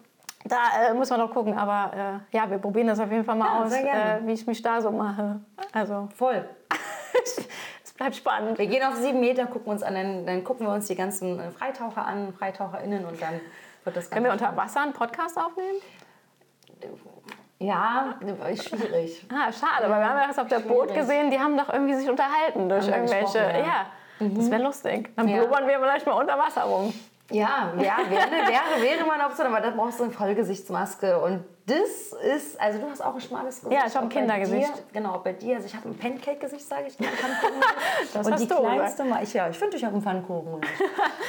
[0.45, 0.57] Da
[0.91, 3.47] äh, muss man noch gucken, aber äh, ja, wir probieren das auf jeden Fall mal
[3.47, 5.41] Ja, aus, äh, wie ich mich da so mache.
[5.73, 6.49] Also, Voll.
[7.85, 8.57] es bleibt spannend.
[8.59, 11.41] Wir gehen auf sieben Meter, gucken uns an, dann, dann gucken wir uns die ganzen
[11.41, 13.41] äh, Freitaucher an, FreitaucherInnen und dann
[13.85, 15.79] wird das Können wir unter Wasser einen Podcast aufnehmen?
[17.59, 18.15] Ja,
[18.51, 19.27] ist schwierig.
[19.33, 20.95] Ah, schade, aber wir haben ja das auf der Boot Schwierig.
[21.01, 23.39] gesehen, die haben doch irgendwie sich unterhalten durch Haben irgendwelche.
[23.39, 23.87] Ja, ja.
[24.21, 25.11] das wäre lustig.
[25.17, 25.39] Dann Ja.
[25.39, 26.95] blubbern wir vielleicht mal unter Wasser rum.
[27.31, 31.19] Ja, wäre, wäre, wäre mal eine Option, aber da brauchst du eine Vollgesichtsmaske.
[31.21, 33.73] Und das ist, also du hast auch ein schmales Gesicht.
[33.81, 34.69] Ja, ich hab ein Kindergesicht.
[34.77, 35.57] Dir, genau, bei dir.
[35.57, 36.97] Also ich habe ein Pancake-Gesicht, sage ich.
[38.13, 40.61] Das und hast die du kleinste, Ma- ich, ja, ich finde, ich habe einen Pfannkuchen.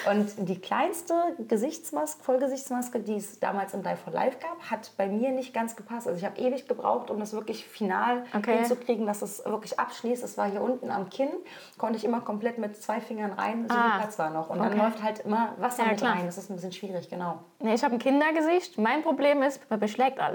[0.09, 1.13] und die kleinste
[1.47, 5.75] Gesichtsmaske, Vollgesichtsmaske, die es damals im Live for Life gab, hat bei mir nicht ganz
[5.75, 6.07] gepasst.
[6.07, 8.57] Also ich habe ewig gebraucht, um das wirklich final Okay.
[8.59, 10.23] hinzukriegen, dass es wirklich abschließt.
[10.23, 11.29] Es war hier unten am Kinn,
[11.77, 14.49] konnte ich immer komplett mit zwei Fingern rein, so Ah, viel Platz war noch.
[14.49, 14.77] Und dann okay.
[14.77, 16.13] läuft halt immer Wasser Ja, mit klar.
[16.15, 16.25] rein.
[16.25, 17.39] Das ist ein bisschen schwierig, genau.
[17.59, 18.77] Nee, ich habe ein Kindergesicht.
[18.77, 20.28] Mein Problem ist, man beschlägt alles.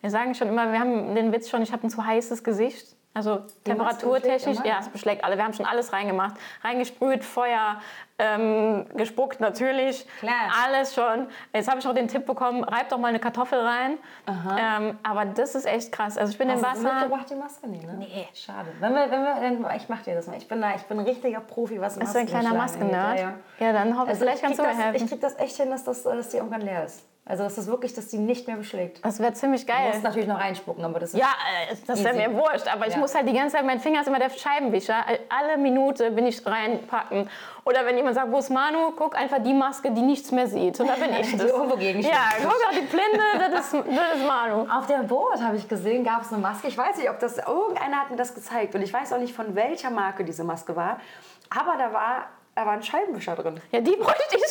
[0.00, 2.96] Wir sagen schon immer, wir haben den Witz schon, ich habe ein zu heißes Gesicht.
[3.14, 5.36] Also temperaturtechnisch, ja, es beschlägt alle.
[5.36, 6.34] Wir haben schon alles reingemacht.
[6.64, 7.78] Reingesprüht, Feuer,
[8.18, 10.06] ähm, gespuckt natürlich.
[10.20, 10.32] Klar.
[10.64, 11.26] Alles schon.
[11.52, 13.98] Jetzt habe ich noch den Tipp bekommen, reib doch mal eine Kartoffel rein.
[14.58, 16.16] Ähm, aber das ist echt krass.
[16.16, 16.94] Also ich bin im Hast du Wasser.
[17.00, 17.68] mitgebracht die Maske?
[17.68, 17.96] Nee, ne?
[17.98, 18.28] Nee.
[18.32, 18.68] Schade.
[18.80, 20.38] Wenn wir, wenn wir, ich mach dir das mal.
[20.38, 23.18] Ich bin, da, ich bin ein richtiger Profi, was Bist du ein kleiner Masken Maskennerd?
[23.18, 23.24] Ja,
[23.58, 23.66] ja.
[23.66, 25.04] Ja, dann hoffe ich, Also vielleicht ich kannst du mir helfen.
[25.04, 27.04] Ich krieg das echt hin, dass, das, dass die irgendwann leer ist.
[27.24, 29.04] Also das wirklich, dass die nicht mehr beschlägt.
[29.04, 29.90] Das wäre ziemlich Du geil.
[29.92, 31.20] musst natürlich noch reinspucken, aber das ist...
[31.20, 31.28] Ja,
[31.70, 32.66] äh, das wäre mir wurscht.
[32.66, 32.98] Aber ich Ja.
[32.98, 34.96] muss halt die ganze Zeit, mein Finger ist immer der Scheibenwischer.
[35.08, 37.30] Äh, Alle Minute bin ich reinpacken.
[37.64, 38.90] Oder wenn jemand sagt, wo ist Manu?
[38.96, 40.80] Guck einfach die Maske, die nichts mehr sieht.
[40.80, 41.42] Und da bin ich das.
[41.48, 41.76] irgendwo.
[41.76, 44.66] Ja, guck auch die Blinde, das ist, das ist Manu.
[44.68, 46.66] Auf der Boot habe ich gesehen, gab es eine Maske.
[46.66, 49.32] Ich weiß nicht, ob das irgendeiner hat mir das gezeigt und ich weiß auch nicht
[49.32, 50.98] von welcher Marke diese Maske war.
[51.50, 53.60] Aber da war, da war ein Scheibenwischer drin.
[53.70, 54.42] Ja, die bräuchte ich.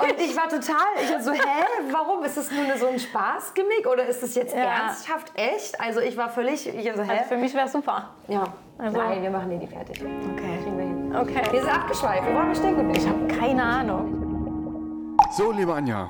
[0.00, 2.24] Und ich war total, ich war so, hä, warum?
[2.24, 4.60] Ist das nur so ein Spaßgimmick oder ist das jetzt Ja.
[4.86, 5.80] ernsthaft echt?
[5.80, 7.10] Also ich war völlig, ich so, hä?
[7.10, 8.14] Also für mich wäre super.
[8.28, 8.44] ja.
[8.78, 10.00] Also- Nein, wir machen die, die fertig.
[10.00, 10.58] Okay.
[10.62, 11.16] Kriegen wir hin.
[11.16, 11.42] Okay.
[11.52, 12.94] Wir sind abgeschweift, wo waren wir stehen geblieben?
[12.96, 15.16] Ich habe keine Ahnung.
[15.36, 16.08] So, liebe Anja,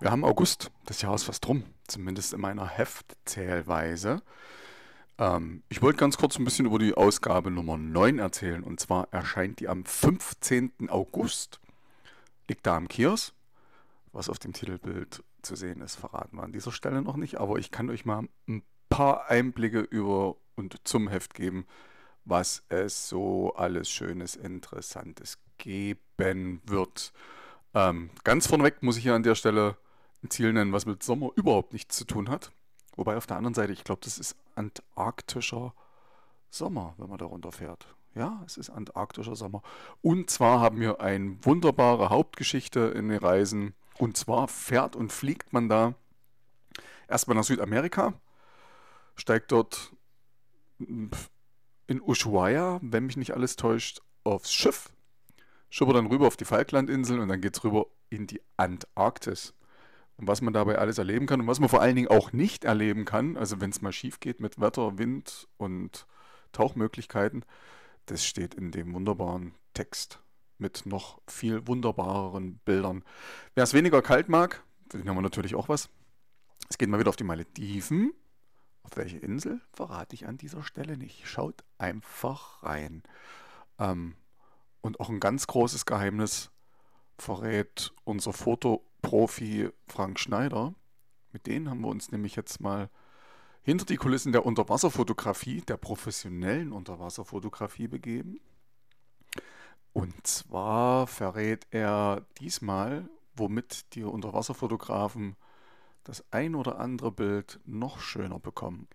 [0.00, 0.70] wir haben August.
[0.86, 4.22] Das Jahr ist fast rum, zumindest in meiner Heftzählweise.
[5.18, 8.62] Ähm, ich wollte ganz kurz ein bisschen über die Ausgabe Nummer 9 erzählen.
[8.64, 10.88] Und zwar erscheint die am 15.
[10.88, 11.60] August.
[12.48, 13.34] Liegt da am Kiosk.
[14.12, 17.38] Was auf dem Titelbild zu sehen ist, verraten wir an dieser Stelle noch nicht.
[17.38, 21.66] Aber ich kann euch mal ein paar Einblicke über und zum Heft geben,
[22.24, 27.12] was es so alles Schönes, Interessantes geben wird.
[27.74, 29.76] Ähm, ganz vorneweg muss ich hier an der Stelle
[30.22, 32.50] ein Ziel nennen, was mit Sommer überhaupt nichts zu tun hat.
[32.96, 35.74] Wobei auf der anderen Seite, ich glaube, das ist antarktischer
[36.50, 37.94] Sommer, wenn man darunter fährt.
[38.18, 39.62] Ja, es ist antarktischer Sommer.
[40.02, 43.74] Und zwar haben wir eine wunderbare Hauptgeschichte in den Reisen.
[43.96, 45.94] Und zwar fährt und fliegt man da
[47.06, 48.14] erstmal nach Südamerika,
[49.14, 49.92] steigt dort
[50.78, 54.90] in Ushuaia, wenn mich nicht alles täuscht, aufs Schiff,
[55.70, 59.54] schippert dann rüber auf die Falklandinseln und dann geht es rüber in die Antarktis.
[60.16, 62.64] Und was man dabei alles erleben kann und was man vor allen Dingen auch nicht
[62.64, 66.08] erleben kann, also wenn es mal schief geht mit Wetter, Wind und
[66.50, 67.44] Tauchmöglichkeiten,
[68.10, 70.22] das steht in dem wunderbaren Text
[70.58, 73.04] mit noch viel wunderbareren Bildern.
[73.54, 75.88] Wer es weniger kalt mag, für den haben wir natürlich auch was.
[76.68, 78.12] Es geht mal wieder auf die Malediven.
[78.82, 81.28] Auf welche Insel verrate ich an dieser Stelle nicht.
[81.28, 83.02] Schaut einfach rein.
[83.78, 84.16] Ähm,
[84.80, 86.50] und auch ein ganz großes Geheimnis
[87.18, 90.74] verrät unser Fotoprofi Frank Schneider.
[91.32, 92.88] Mit denen haben wir uns nämlich jetzt mal
[93.68, 98.40] hinter die Kulissen der Unterwasserfotografie, der professionellen Unterwasserfotografie begeben.
[99.92, 105.36] Und zwar verrät er diesmal, womit die Unterwasserfotografen
[106.02, 108.88] das ein oder andere Bild noch schöner bekommen.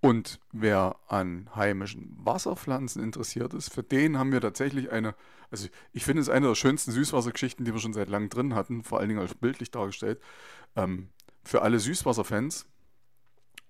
[0.00, 5.14] Und wer an heimischen Wasserpflanzen interessiert ist, für den haben wir tatsächlich eine,
[5.50, 8.82] also ich finde es eine der schönsten Süßwassergeschichten, die wir schon seit langem drin hatten,
[8.82, 10.22] vor allen Dingen als bildlich dargestellt.
[10.74, 11.10] Ähm,
[11.44, 12.64] für alle Süßwasserfans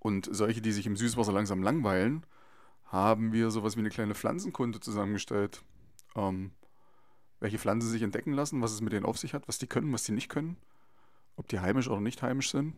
[0.07, 2.25] und solche, die sich im Süßwasser langsam langweilen,
[2.85, 5.65] haben wir sowas wie eine kleine Pflanzenkunde zusammengestellt.
[6.15, 6.53] Ähm,
[7.41, 9.93] welche Pflanzen sich entdecken lassen, was es mit denen auf sich hat, was die können,
[9.93, 10.59] was die nicht können,
[11.35, 12.77] ob die heimisch oder nicht heimisch sind.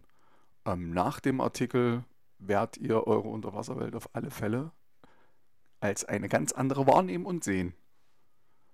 [0.64, 2.02] Ähm, nach dem Artikel
[2.38, 4.72] werdet ihr eure Unterwasserwelt auf alle Fälle
[5.80, 7.74] als eine ganz andere wahrnehmen und sehen.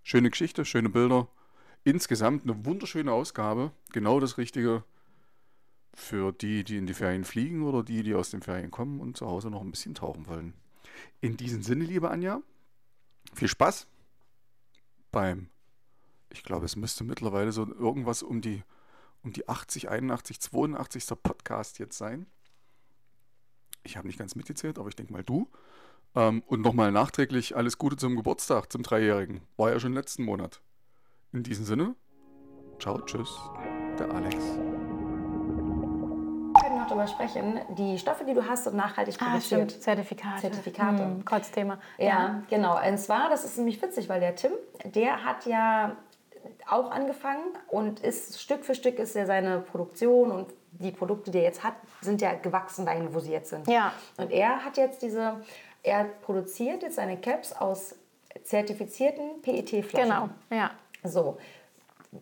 [0.04, 1.26] Schöne Geschichte, schöne Bilder.
[1.82, 3.72] Insgesamt eine wunderschöne Ausgabe.
[3.90, 4.84] Genau das Richtige
[5.94, 9.16] für die, die in die Ferien fliegen oder die, die aus den Ferien kommen und
[9.16, 10.54] zu Hause noch ein bisschen tauchen wollen.
[11.20, 12.42] In diesem Sinne, liebe Anja,
[13.34, 13.86] viel Spaß
[15.12, 15.48] beim,
[16.30, 18.62] ich glaube, es müsste mittlerweile so irgendwas um die
[19.24, 21.06] um die 80, 81, 82.
[21.22, 22.26] Podcast jetzt sein.
[23.82, 25.48] Ich habe nicht ganz mitgezählt, aber ich denke mal du.
[26.14, 29.40] Ähm, und nochmal nachträglich alles Gute zum Geburtstag, zum Dreijährigen.
[29.56, 30.60] War ja schon letzten Monat.
[31.32, 31.96] In diesem Sinne,
[32.78, 33.36] ciao, tschüss,
[33.98, 34.36] der Alex.
[36.94, 37.60] Darüber sprechen.
[37.70, 39.70] Die Stoffe, die du hast, sind nachhaltig Ah, produziert.
[39.72, 39.82] stimmt.
[39.82, 40.40] Zertifikate.
[40.42, 41.02] Zertifikate.
[41.02, 41.78] Hm, Kotzthema.
[41.98, 42.78] Ja, genau.
[42.86, 44.52] Und zwar, das ist nämlich witzig, weil der Tim,
[44.84, 45.96] der hat ja
[46.68, 51.38] auch angefangen und ist Stück für Stück ist ja seine Produktion und die Produkte, die
[51.38, 53.66] er jetzt hat, sind ja gewachsen dahin, wo sie jetzt sind.
[53.66, 53.92] Ja.
[54.16, 55.40] Und er hat jetzt diese,
[55.82, 57.96] er produziert jetzt seine Caps aus
[58.44, 60.08] zertifizierten PET-Flaschen.
[60.10, 60.70] Genau, ja.
[61.02, 61.38] So.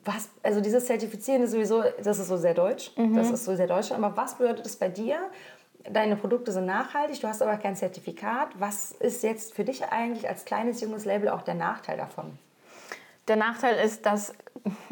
[0.05, 2.93] Was, also dieses Zertifizieren ist sowieso, das ist so sehr deutsch.
[3.15, 3.93] Das ist so sehr deutsch.
[3.93, 5.19] Aber was bedeutet es bei dir?
[5.91, 8.49] Deine Produkte sind nachhaltig, du hast aber kein Zertifikat.
[8.59, 12.39] Was ist jetzt für dich eigentlich als kleines, junges Label auch der Nachteil davon?
[13.29, 14.33] Der Nachteil ist, dass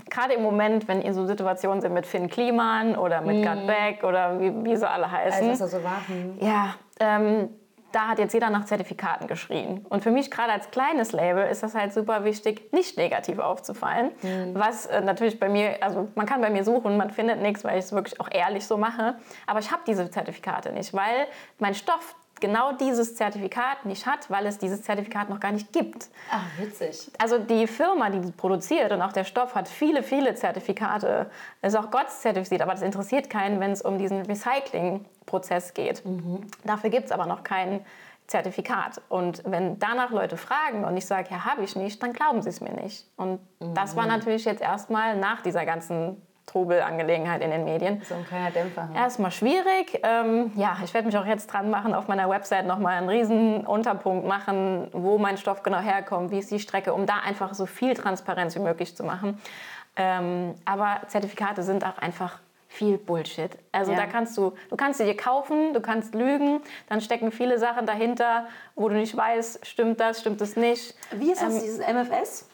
[0.09, 4.05] gerade im Moment, wenn ihr so Situationen sind mit Finn Kliman oder mit Gut Back
[4.05, 6.07] oder wie, wie sie alle heißen, Also, so war.
[6.07, 6.39] Hm.
[6.41, 7.51] ja, ähm,
[7.93, 9.85] da hat jetzt jeder nach Zertifikaten geschrien.
[9.89, 14.11] Und für mich gerade als kleines Label ist das halt super wichtig, nicht negativ aufzufallen.
[14.55, 17.79] Was äh, natürlich bei mir, also man kann bei mir suchen, man findet nichts, weil
[17.79, 19.17] ich es wirklich auch ehrlich so mache.
[19.47, 21.27] Aber ich habe diese Zertifikate nicht, weil
[21.59, 26.09] mein Stoff genau dieses Zertifikat nicht hat, weil es dieses Zertifikat noch gar nicht gibt.
[26.31, 27.11] Ach, witzig.
[27.19, 31.31] Also die Firma, die produziert und auch der Stoff hat viele, viele Zertifikate.
[31.63, 36.03] Ist auch Gott zertifiziert, aber das interessiert keinen, wenn es um diesen Recycling-Prozess geht.
[36.65, 37.85] Dafür gibt es aber noch kein
[38.27, 39.03] Zertifikat.
[39.09, 42.49] Und wenn danach Leute fragen und ich sage, ja, habe ich nicht, dann glauben sie
[42.49, 43.07] es mir nicht.
[43.17, 48.03] Und das war natürlich jetzt erstmal nach dieser ganzen Trubelangelegenheit in den Medien.
[48.09, 48.89] So ein kleiner Dämpfer.
[48.89, 48.97] hm.
[48.97, 50.01] Erstmal schwierig.
[50.03, 53.67] Ähm, ja, ich werde mich auch jetzt dran machen, auf meiner Website nochmal einen riesen
[53.67, 57.67] Unterpunkt machen, wo mein Stoff genau herkommt, wie ist die Strecke, um da einfach so
[57.67, 59.41] viel Transparenz wie möglich zu machen.
[59.97, 62.39] Ähm, aber Zertifikate sind auch einfach
[62.69, 63.51] viel Bullshit.
[63.73, 63.99] Also Ja.
[63.99, 67.85] da kannst du, du kannst sie dir kaufen, du kannst lügen, dann stecken viele Sachen
[67.87, 68.47] dahinter,
[68.77, 70.95] wo du nicht weißt, stimmt das, stimmt es nicht.
[71.13, 72.49] Wie ist das, dieses MFS?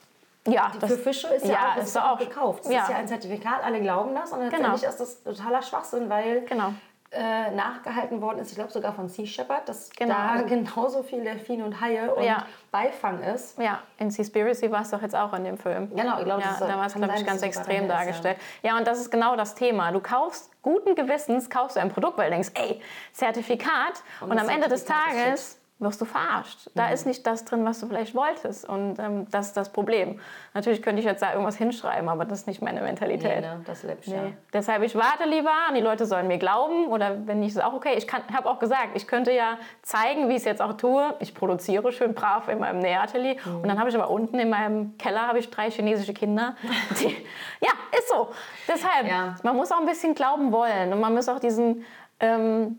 [0.46, 2.64] Ja, Für Fische ist ja, auch, ist ja auch gekauft.
[2.64, 2.82] Das Ja.
[2.82, 4.32] ist ja ein Zertifikat, alle glauben das.
[4.32, 4.72] Und Genau.
[4.72, 6.72] letztendlich ist das totaler Schwachsinn, weil Genau.
[7.12, 10.12] äh, nachgehalten worden ist, ich glaube sogar von Sea Shepherd, dass Genau.
[10.12, 12.44] da genauso viel Delfine und Haie und Ja.
[12.72, 13.56] Beifang ist.
[13.58, 15.88] Ja, in Seaspiracy war es doch jetzt auch in dem Film.
[15.94, 18.36] Genau, ich glaube, ja, das da war es, glaube ich, ganz extrem dargestellt.
[18.62, 18.76] Ja.
[18.76, 19.92] und das ist genau das Thema.
[19.92, 22.82] Du kaufst guten Gewissens, kaufst du ein Produkt, weil du denkst, ey,
[23.12, 24.02] Zertifikat.
[24.20, 26.70] Und, das am Ende des Tages wirst du verarscht.
[26.74, 28.66] Da ist nicht das drin, was du vielleicht wolltest.
[28.66, 30.18] Und ähm, das ist das Problem.
[30.54, 33.42] Natürlich könnte ich jetzt da irgendwas hinschreiben, aber das ist nicht meine Mentalität.
[33.42, 33.60] Nee, ne?
[33.66, 34.14] Das lebst Nee.
[34.16, 34.22] ja.
[34.54, 37.74] Deshalb, ich warte lieber und die Leute sollen mir glauben oder wenn nicht, ist auch
[37.74, 37.92] okay.
[37.98, 41.14] Ich habe auch gesagt, ich könnte ja zeigen, wie ich es jetzt auch tue.
[41.20, 43.56] Ich produziere schön brav in meinem Nähatelier Mhm.
[43.56, 46.56] und dann habe ich aber unten in meinem Keller habe ich drei chinesische Kinder.
[47.00, 47.14] Die,
[47.60, 48.28] ja, ist so.
[48.66, 49.34] Deshalb, Ja.
[49.42, 51.84] man muss auch ein bisschen glauben wollen und man muss auch diesen...
[52.18, 52.78] Ähm,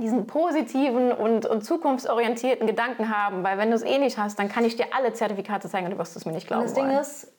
[0.00, 4.48] diesen positiven und, und zukunftsorientierten Gedanken haben, weil wenn du es eh nicht hast, dann
[4.48, 6.74] kann ich dir alle Zertifikate zeigen und du wirst es mir nicht glauben Und das
[6.74, 6.98] Ding wollen.
[6.98, 7.32] ist,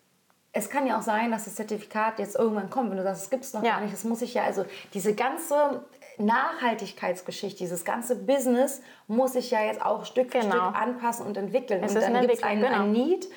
[0.54, 3.30] es kann ja auch sein, dass das Zertifikat jetzt irgendwann kommt, wenn du sagst, es
[3.30, 3.72] gibt es noch Ja.
[3.76, 3.94] gar nicht.
[3.94, 5.84] Das muss ich ja, also diese ganze
[6.18, 10.56] Nachhaltigkeitsgeschichte, dieses ganze Business muss sich ja jetzt auch Stück für Genau.
[10.70, 11.82] Stück anpassen und entwickeln.
[11.84, 12.82] Es und dann gibt es einen, genau.
[12.82, 13.28] einen Need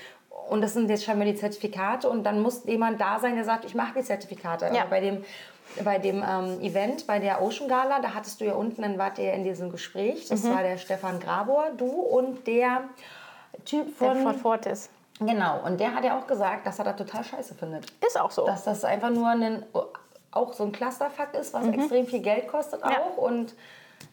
[0.48, 3.64] und das sind jetzt scheinbar die Zertifikate und dann muss jemand da sein, der sagt,
[3.64, 4.66] ich mache die Zertifikate.
[4.74, 4.82] Ja.
[4.82, 5.24] Aber bei dem,
[5.82, 9.18] bei dem ähm, Event, bei der Ocean Gala, da hattest du ja unten, dann wart
[9.18, 10.54] ihr in diesem Gespräch, das Mhm.
[10.54, 12.82] war der Stefan Grabor, du und der
[13.64, 14.22] Typ Der von...
[14.22, 14.90] Ford Fortis.
[15.20, 17.86] Genau, und der hat ja auch gesagt, dass er das total scheiße findet.
[18.06, 18.44] Ist auch so.
[18.46, 19.62] Dass das einfach nur ein,
[20.32, 22.90] auch so ein Clusterfuck ist, was extrem viel Geld kostet auch.
[22.90, 22.98] Ja.
[23.16, 23.54] Und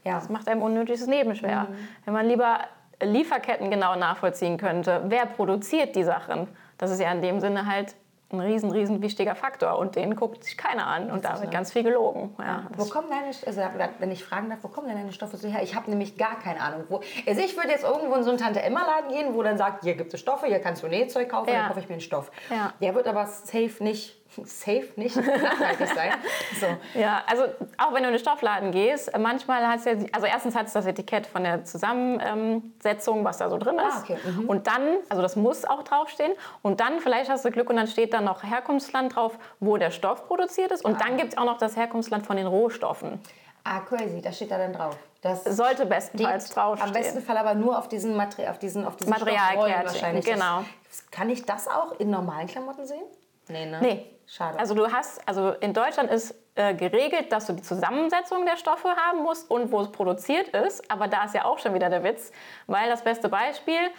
[0.04, 1.62] ja, Das macht einem unnötiges Leben schwer.
[1.70, 1.88] Mhm.
[2.06, 2.60] Wenn man lieber
[3.02, 6.48] Lieferketten genau nachvollziehen könnte, wer produziert die Sachen,
[6.78, 7.96] das ist ja in dem Sinne halt
[8.34, 11.72] ein riesen, riesen wichtiger Faktor und den guckt sich keiner an und da wird ganz
[11.72, 12.36] viel gelogen.
[12.40, 13.62] Ja, wo kommen deine, also
[14.00, 15.62] wenn ich fragen darf, wo kommen denn deine Stoffe so her?
[15.64, 16.84] Ich habe nämlich gar keine Ahnung.
[16.90, 19.96] Wo, also ich würde jetzt irgendwo in so einen Tante-Emma-Laden gehen, wo dann sagt, hier
[19.96, 21.60] gibt es Stoffe, hier kannst du Nähzeug kaufen, Ja.
[21.60, 22.32] dann kaufe ich mir einen Stoff.
[22.50, 22.74] Ja.
[22.82, 26.12] Der wird aber safe nicht, safe nicht nachhaltig sein.
[26.60, 27.00] So.
[27.00, 27.44] ja, also
[27.78, 30.74] auch wenn du in den Stoffladen gehst, manchmal hat es ja, also erstens hat es
[30.74, 33.96] das Etikett von der Zusammensetzung, was da so drin ist.
[33.96, 34.18] Ah, okay.
[34.24, 34.50] Mhm.
[34.50, 36.34] Und dann, also das muss auch draufstehen.
[36.62, 39.92] Und dann vielleicht hast du Glück und dann steht dann noch Herkunftsland drauf, wo der
[39.92, 40.84] Stoff produziert ist.
[40.86, 43.20] Und dann gibt es auch noch das Herkunftsland von den Rohstoffen.
[43.64, 44.98] Ah, crazy, das steht da dann drauf.
[45.22, 46.96] Das Sollte bestenfalls draufstehen.
[46.96, 50.26] Am besten Fall aber nur auf diesen, Materi auf diesen, auf diesen Materialkärtchen, wahrscheinlich.
[50.26, 50.64] genau.
[50.88, 53.04] Das, kann ich das auch in normalen Klamotten sehen?
[53.48, 53.80] Nee, ne?
[53.82, 54.06] Nee.
[54.32, 54.58] Schade.
[54.58, 58.88] Also du hast, also in Deutschland ist äh, geregelt, dass du die Zusammensetzung der Stoffe
[58.88, 60.90] haben musst und wo es produziert ist.
[60.90, 62.32] Aber da ist ja auch schon wieder der Witz,
[62.66, 63.90] weil das beste Beispiel,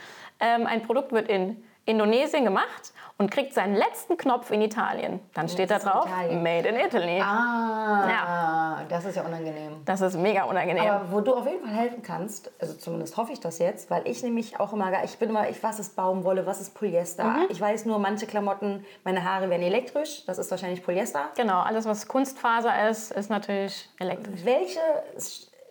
[0.41, 5.21] ähm, ein Produkt wird in Indonesien gemacht und kriegt seinen letzten Knopf in Italien.
[5.35, 6.43] Dann steht da drauf, Italien.
[6.43, 7.21] Made in Italy.
[7.21, 9.83] Ah, das ist ja unangenehm.
[9.85, 10.85] Das ist mega unangenehm.
[10.91, 14.07] Aber wo du auf jeden Fall helfen kannst, also zumindest hoffe ich das jetzt, weil
[14.07, 17.25] ich nämlich auch immer, ich bin immer, ich, was ist Baumwolle, was ist Polyester?
[17.25, 17.47] Mhm.
[17.51, 21.29] Ich weiß nur, manche Klamotten, meine Haare werden elektrisch, das ist wahrscheinlich Polyester.
[21.37, 24.41] genau, alles was Kunstfaser ist, ist natürlich elektrisch.
[24.45, 24.81] Welche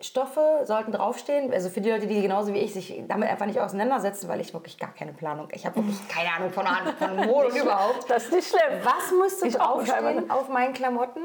[0.02, 1.54] Stoffe sollten draufstehen?
[1.54, 4.54] Also für die Leute, die genauso wie ich sich damit einfach nicht auseinandersetzen, weil ich
[4.54, 6.66] wirklich gar keine Planung, ich habe wirklich keine Ahnung von,
[6.98, 8.10] von Mode überhaupt.
[8.10, 8.80] Das ist nicht schlimm.
[8.84, 11.22] Was müsste Ich auch draufstehen auf meinen Klamotten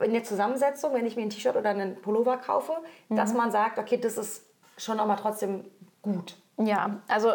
[0.00, 2.72] in der Zusammensetzung, wenn ich mir ein T-Shirt oder einen Pullover kaufe,
[3.08, 4.46] dass man sagt, okay, das ist
[4.76, 5.64] schon nochmal trotzdem
[6.02, 6.36] gut.
[6.56, 7.32] Ja, also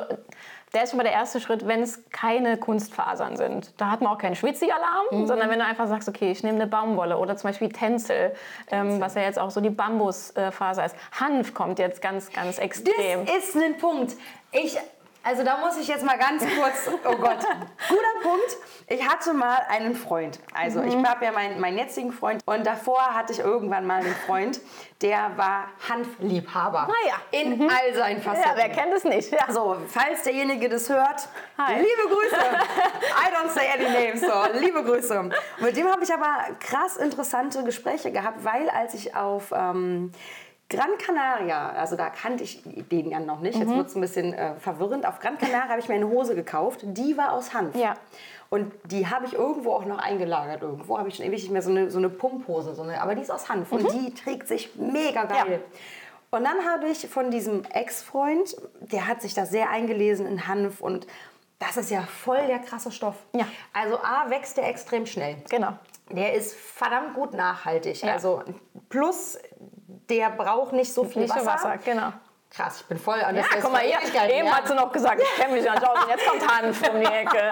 [0.73, 3.73] der ist schon mal der erste Schritt, wenn es keine Kunstfasern sind.
[3.77, 6.67] Da hat man auch keinen Schwitzi-Alarm, sondern wenn du einfach sagst, okay, ich nehme eine
[6.67, 8.33] Baumwolle oder zum Beispiel Tencel,
[8.71, 10.95] ähm, was ja jetzt auch so die Bambusfaser ist.
[11.19, 13.25] Hanf kommt jetzt ganz, ganz extrem.
[13.25, 14.15] Das ist ein Punkt.
[14.51, 14.77] Ich,
[15.25, 17.39] also da muss ich jetzt mal ganz kurz, oh Gott,
[17.89, 18.57] guter Punkt.
[18.87, 20.39] Ich hatte mal einen Freund.
[20.53, 24.13] Also ich habe ja meinen, meinen jetzigen Freund und davor hatte ich irgendwann mal einen
[24.27, 24.61] Freund,
[25.01, 26.87] der war Hanfliebhaber.
[26.87, 27.39] Ah ja.
[27.39, 28.51] In all seinen Facetten.
[28.51, 29.31] ja, wer kennt es nicht?
[29.31, 29.51] Ja.
[29.51, 31.75] So, falls derjenige das hört, Hi.
[31.75, 32.35] liebe Grüße.
[32.35, 35.29] I don't say any names, so, liebe Grüße.
[35.59, 40.11] Mit dem habe ich aber krass interessante Gespräche gehabt, weil als ich auf ähm,
[40.69, 43.77] Gran Canaria, also da kannte ich den ja noch nicht, jetzt Mhm.
[43.77, 46.79] wird es ein bisschen äh, verwirrend, auf Gran Canaria habe ich mir eine Hose gekauft,
[46.83, 47.75] die war aus Hanf.
[47.75, 47.93] Ja.
[48.49, 50.61] Und die habe ich irgendwo auch noch eingelagert.
[50.61, 53.15] Irgendwo habe ich schon ewig nicht mehr so eine, so eine Pumphose, so eine, aber
[53.15, 55.45] die ist aus Hanf und die trägt sich mega geil.
[55.45, 55.51] Mhm.
[55.53, 55.59] Ja.
[56.31, 60.81] Und dann habe ich von diesem Ex-Freund, der hat sich da sehr eingelesen in Hanf
[60.81, 61.05] und
[61.59, 63.15] das ist ja voll der krasse Stoff.
[63.33, 63.47] Ja.
[63.73, 65.37] Also A, wächst der extrem schnell.
[65.49, 65.73] Genau.
[66.11, 68.01] Der ist verdammt gut nachhaltig.
[68.01, 68.13] Ja.
[68.13, 68.43] Also
[68.89, 69.37] plus,
[70.09, 71.45] der braucht nicht so viel Nicht Wasser.
[71.45, 72.13] Wasser, genau.
[72.55, 73.83] Krass, ich bin voll an das Ja, guck mal.
[73.83, 74.55] Ewigkeiten, Eben ja.
[74.55, 76.01] hat sie noch gesagt, ich kenne mich ja nicht aus.
[76.01, 77.51] Und jetzt kommt Hanf um die Ecke.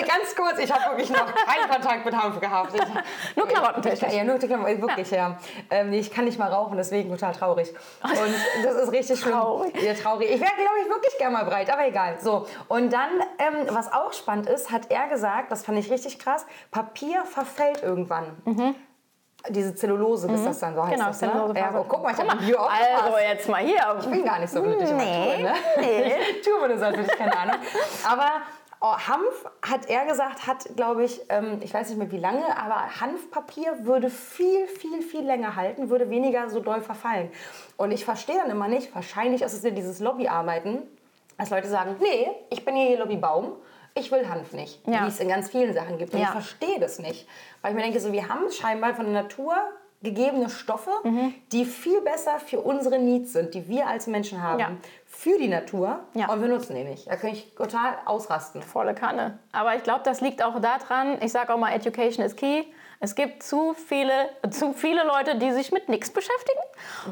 [0.00, 2.74] Ganz kurz, ich habe wirklich noch keinen Kontakt mit Hanf gehabt.
[2.74, 4.12] Ich, Nur klamottentechnisch.
[4.12, 5.38] Ja, nur Klamotten, wirklich, ja.
[5.70, 7.72] Ähm, nee, ich kann nicht mal rauchen, deswegen total traurig.
[8.02, 9.34] Und das ist richtig schlimm.
[9.34, 9.80] Traurig.
[9.80, 10.28] Ja, traurig.
[10.28, 12.18] Ich wäre, glaube ich, wirklich gerne mal breit, aber egal.
[12.20, 16.18] So, und dann, ähm, was auch spannend ist, hat er gesagt, das fand ich richtig
[16.18, 18.74] krass, Papier verfällt irgendwann.
[19.50, 20.94] Diese Zellulose, bis das dann so heißt.
[20.94, 21.52] Genau, das, ne?
[21.54, 23.96] Ja, oh, guck mal, ich habe auch Also jetzt mal hier.
[24.00, 25.54] ich bin gar nicht so glücklich Nee, Natur, ne?
[25.78, 26.12] nee.
[26.44, 27.56] Tue mir das als hätte ich keine Ahnung.
[28.08, 28.28] Aber
[28.80, 32.44] oh, Hanf, hat er gesagt, hat, glaube ich, ähm, ich weiß nicht mehr wie lange,
[32.56, 37.30] aber Hanfpapier würde viel, viel, viel länger halten, würde weniger so doll verfallen.
[37.76, 40.82] Und ich verstehe dann immer nicht, wahrscheinlich ist es ja dieses Lobbyarbeiten,
[41.38, 43.52] dass Leute sagen, nee, ich bin hier Lobbybaum,
[43.96, 45.04] ich will Hanf nicht, Ja.
[45.04, 46.12] wie es in ganz vielen Sachen gibt.
[46.14, 46.26] Und Ja.
[46.26, 47.26] ich verstehe das nicht.
[47.62, 49.54] Weil ich mir denke, so, wir haben scheinbar von der Natur
[50.02, 51.34] gegebene Stoffe, Mhm.
[51.52, 54.70] die viel besser für unsere Needs sind, die wir als Menschen haben, Ja.
[55.06, 56.28] für die Natur Ja.
[56.30, 57.08] und wir nutzen die nicht.
[57.10, 58.62] Da kann ich total ausrasten.
[58.62, 59.38] Volle Kanne.
[59.52, 62.64] Aber ich glaube, das liegt auch daran, ich sage auch mal, Education is key.
[63.00, 64.12] Es gibt zu viele,
[64.50, 66.60] zu viele Leute, die sich mit nichts beschäftigen.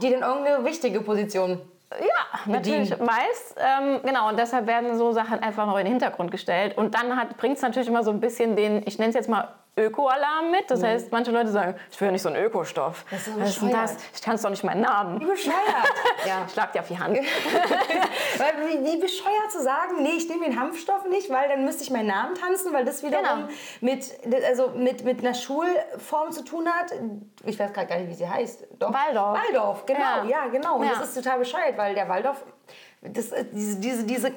[0.03, 1.61] Die dann irgendeine wichtige Position.
[1.91, 3.57] Ja, natürlich meist.
[3.57, 6.77] Ähm, genau, und deshalb werden so Sachen einfach noch in den Hintergrund gestellt.
[6.77, 9.55] Und dann bringt es natürlich immer so ein bisschen den, ich nenne es jetzt mal
[9.77, 10.71] Öko-Alarm mit.
[10.71, 13.05] Das heißt, manche Leute sagen, ich will nicht so einen Ökostoff.
[13.11, 13.97] Das ist so ist denn das?
[14.15, 15.19] Ich kann es doch nicht meinen Namen.
[15.19, 15.55] Bescheuert.
[16.27, 16.47] ja.
[16.53, 17.17] Schlag dir auf die Hand.
[18.39, 21.83] Weil wie, wie bescheuert zu sagen, nee, ich nehme den Hanfstoff nicht, weil dann müsste
[21.83, 23.49] ich meinen Namen tanzen, weil das wiederum Genau.
[23.81, 24.11] mit,
[24.45, 26.93] also mit, mit einer Schulform zu tun hat.
[27.45, 28.67] Ich weiß gerade gar nicht, wie sie heißt.
[28.79, 28.93] Doch.
[28.93, 29.39] Waldorf.
[29.47, 30.47] Waldorf, genau, ja, Ja.
[30.49, 30.77] genau.
[30.77, 30.91] Und Ja.
[30.99, 32.45] das ist total bescheuert, weil der Waldorf,
[33.03, 34.31] das, diese, diese, diese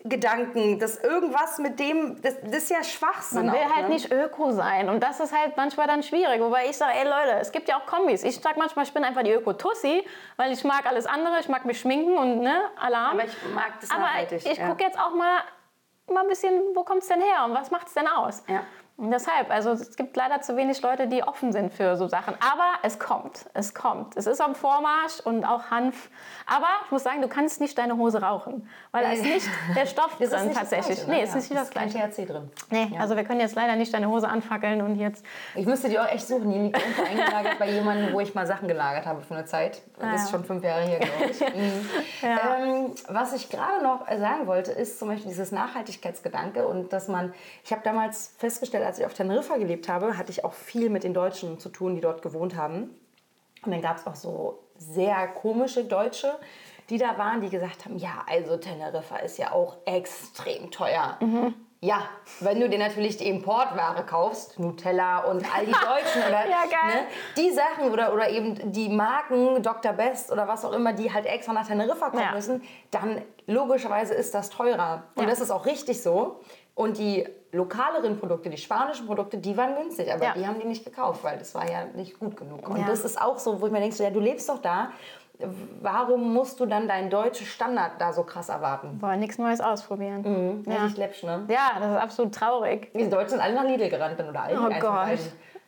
[0.00, 3.46] Quergedanken, das irgendwas mit dem, das, das ist ja Schwachsinn.
[3.46, 3.94] Man will auch, halt ne?
[3.94, 6.40] nicht öko sein und das ist halt manchmal dann schwierig.
[6.40, 8.22] Wobei ich sage, ey Leute, es gibt ja auch Kombis.
[8.22, 10.04] Ich sag manchmal, ich bin einfach die Öko-Tussi,
[10.36, 13.18] weil ich mag alles andere, ich mag mich schminken und ne, Alarm.
[13.18, 14.68] Aber ich mag das Aber nachhaltig, ich ja.
[14.68, 15.40] gucke jetzt auch mal,
[16.06, 18.44] mal ein bisschen, wo kommt es denn her und was macht es denn aus?
[18.48, 18.62] Ja.
[19.00, 22.34] Deshalb, also es gibt leider zu wenig Leute, die offen sind für so Sachen.
[22.40, 24.16] Aber es kommt, es kommt.
[24.16, 26.10] Es ist am Vormarsch und auch Hanf.
[26.46, 29.86] Aber ich muss sagen, du kannst nicht deine Hose rauchen, weil da ist nicht der
[29.86, 31.04] Stoff ist drin nicht das tatsächlich.
[31.04, 31.22] Gleiche, nee, ne?
[31.22, 32.10] es ist nicht das kein Gleiche.
[32.10, 32.50] THC drin.
[32.70, 35.24] Nee, also wir können jetzt leider nicht deine Hose anfackeln und jetzt.
[35.54, 36.50] Ich müsste die auch echt suchen.
[36.50, 39.80] Die liegt irgendwo eingelagert bei jemandem, wo ich mal Sachen gelagert habe für eine Zeit.
[40.00, 40.30] Das ist ja.
[40.32, 41.40] schon fünf Jahre her, glaube ich.
[41.40, 41.88] Mhm.
[42.22, 47.32] ähm, was ich gerade noch sagen wollte, ist zum Beispiel dieses Nachhaltigkeitsgedanke und dass man,
[47.62, 51.04] ich habe damals festgestellt, als ich auf Teneriffa gelebt habe, hatte ich auch viel mit
[51.04, 52.88] den Deutschen zu tun, die dort gewohnt haben.
[53.64, 56.38] Und dann gab es auch so sehr komische Deutsche,
[56.88, 61.18] die da waren, die gesagt haben, ja, also Teneriffa ist ja auch extrem teuer.
[61.80, 62.08] Ja,
[62.40, 66.64] wenn du dir natürlich die Importware kaufst, Nutella und all die Deutschen oder Ja.
[66.86, 67.04] Ne,
[67.36, 69.92] die Sachen oder, oder eben die Marken, Dr.
[69.92, 72.32] Best oder was auch immer, die halt extra nach Teneriffa kommen Ja.
[72.32, 75.04] müssen, dann logischerweise ist das teurer.
[75.14, 75.28] Und Ja.
[75.28, 76.40] das ist auch richtig so.
[76.78, 80.32] Und die lokaleren Produkte, die spanischen Produkte, die waren günstig, aber Ja.
[80.36, 82.68] die haben die nicht gekauft, weil das war ja nicht gut genug.
[82.68, 82.86] Und Ja.
[82.86, 84.90] das ist auch so, wo ich mir denke, ja, du lebst doch da,
[85.82, 89.02] warum musst du dann deinen deutschen Standard da so krass erwarten?
[89.02, 90.62] Wollen nichts Neues ausprobieren.
[90.68, 90.72] Ja.
[90.72, 90.82] Ja.
[90.84, 91.46] Richtig läppsch, ne?
[91.48, 92.92] ja, das ist absolut traurig.
[92.94, 94.92] Die Deutschen sind alle nach Lidl gerannt, da Aldi Oh eins von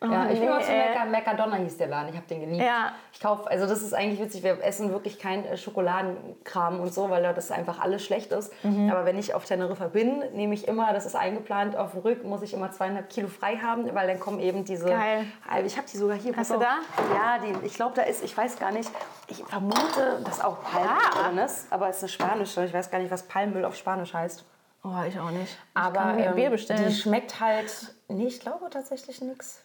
[0.00, 0.14] Beiden.
[0.14, 0.88] Ja, ich bin nee, mal zu ey.
[0.88, 2.62] Mecker, Meckadonna hieß der Laden, ich habe den geliebt.
[2.62, 2.92] Ja.
[3.12, 7.10] Ich kaufe, also das ist eigentlich witzig, wir essen wirklich kein äh, Schokoladenkram und so,
[7.10, 8.50] weil da das einfach alles schlecht ist.
[8.64, 8.90] Mhm.
[8.90, 12.24] Aber wenn ich auf Teneriffa bin, nehme ich immer, das ist eingeplant, auf dem Rück
[12.24, 14.86] muss ich immer zweieinhalb Kilo frei haben, weil dann kommen eben diese...
[14.86, 15.26] Geil.
[15.66, 16.34] Ich habe die sogar hier.
[16.34, 16.62] Hast du auf.
[16.62, 18.90] Ja, die, ich glaube, da ist, ich weiß gar nicht,
[19.28, 22.98] ich vermute, dass auch Palmöl drin ist, aber es ist eine spanische, ich weiß gar
[22.98, 24.44] nicht, was Palmöl auf Spanisch heißt.
[24.82, 25.52] Oh, ich auch nicht.
[25.52, 26.88] Ich Aber ähm, Bier bestellen.
[26.88, 29.62] die schmeckt halt, nee, ich glaube tatsächlich nichts.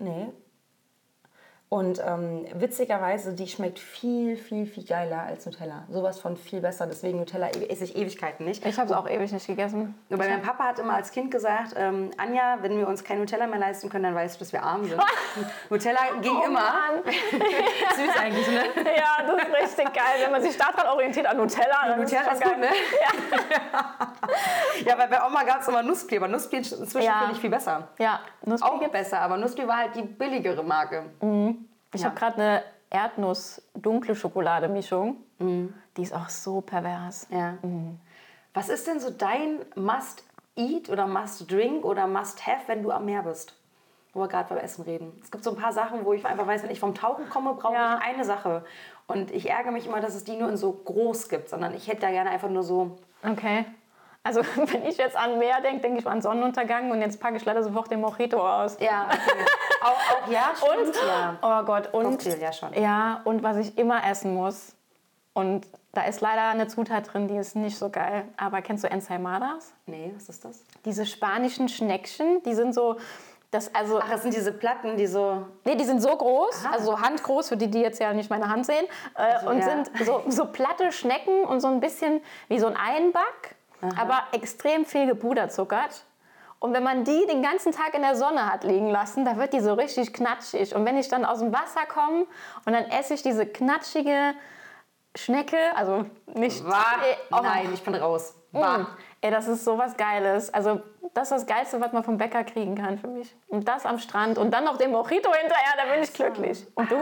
[0.00, 0.45] Nee.
[1.68, 5.82] Und ähm, witzigerweise, die schmeckt viel, viel, viel geiler als Nutella.
[5.90, 6.86] Sowas von viel besser.
[6.86, 8.64] Deswegen Nutella e- esse ich Ewigkeiten nicht.
[8.64, 9.92] Ich habe es auch ewig nicht gegessen.
[10.08, 13.48] Wobei mein Papa hat immer als Kind gesagt, ähm, Anja, wenn wir uns kein Nutella
[13.48, 15.02] mehr leisten können, dann weißt du, dass wir arm sind.
[15.70, 16.60] Nutella ging immer.
[16.60, 17.02] Mann.
[17.04, 18.62] Süß eigentlich, ne?
[18.96, 20.04] Ja, das ist richtig geil.
[20.22, 22.68] Wenn man sich daran orientiert an Nutella, dann Nutella ist ist gut, ne?
[24.84, 27.18] Ja, weil bei Oma gab es immer Nusspi, aber Nusspi inzwischen Ja.
[27.20, 27.88] finde ich viel besser.
[27.98, 28.92] Ja, Nusspi Auch gibt's.
[28.92, 31.04] besser, aber Nusspi war halt die billigere Marke.
[31.92, 32.06] Ich Ja.
[32.08, 35.16] habe gerade eine Erdnuss-dunkle Schokolade-Mischung.
[35.38, 35.74] Mhm.
[35.96, 37.26] Die ist auch so pervers.
[37.30, 37.54] Ja.
[38.54, 43.54] Was ist denn so dein Must-Eat oder Must-Drink oder Must-Have, wenn du am Meer bist?
[44.12, 45.18] Wo wir gerade beim Essen reden.
[45.22, 47.54] Es gibt so ein paar Sachen, wo ich einfach weiß, wenn ich vom Tauchen komme,
[47.54, 47.98] brauche Ja.
[47.98, 48.64] ich eine Sache.
[49.06, 51.86] Und ich ärgere mich immer, dass es die nur in so groß gibt, sondern ich
[51.88, 52.96] hätte da gerne einfach nur so.
[53.22, 53.66] Okay.
[54.22, 57.44] Also, wenn ich jetzt an Meer denke, denke ich an Sonnenuntergang und jetzt packe ich
[57.44, 58.78] leider sofort den Mojito aus.
[58.80, 59.44] Ja, okay.
[59.86, 61.38] Auch, auch ja, Und, stimmt, ja.
[61.42, 62.72] oh Gott, und, Cocktail, ja schon.
[62.74, 64.74] ja, und was ich immer essen muss.
[65.32, 68.26] Und da ist leider eine Zutat drin, die ist nicht so geil.
[68.36, 69.74] Aber kennst du Ensaimadas?
[69.86, 70.64] Nee, was ist das?
[70.84, 72.96] Diese spanischen Schneckchen, die sind so,
[73.50, 75.46] das also, Ach, das sind diese Platten, die so.
[75.64, 76.72] nee, die sind so groß, Aha.
[76.72, 79.64] also so handgroß, für die, die jetzt ja nicht meine Hand sehen, äh, und ja.
[79.64, 83.56] sind so, so platte Schnecken und so ein bisschen wie so ein Einback,
[83.98, 86.05] aber extrem viel gepuderzuckert.
[86.58, 89.52] Und wenn man die den ganzen Tag in der Sonne hat liegen lassen, da wird
[89.52, 90.74] die so richtig knatschig.
[90.74, 92.26] Und wenn ich dann aus dem Wasser komme
[92.64, 94.34] und dann esse ich diese knatschige
[95.14, 96.04] Schnecke, also
[96.34, 96.64] nicht...
[96.64, 97.40] Äh, oh.
[97.42, 98.34] Nein, ich bin raus.
[98.52, 98.60] Mm.
[98.60, 98.86] Bah.
[99.20, 100.52] Ey, das ist so was Geiles.
[100.52, 100.80] Also,
[101.14, 103.34] das ist das Geilste, was man vom Bäcker kriegen kann für mich.
[103.48, 106.66] Und das am Strand und dann noch den Mojito hinterher, da bin ich glücklich.
[106.74, 106.96] Und du?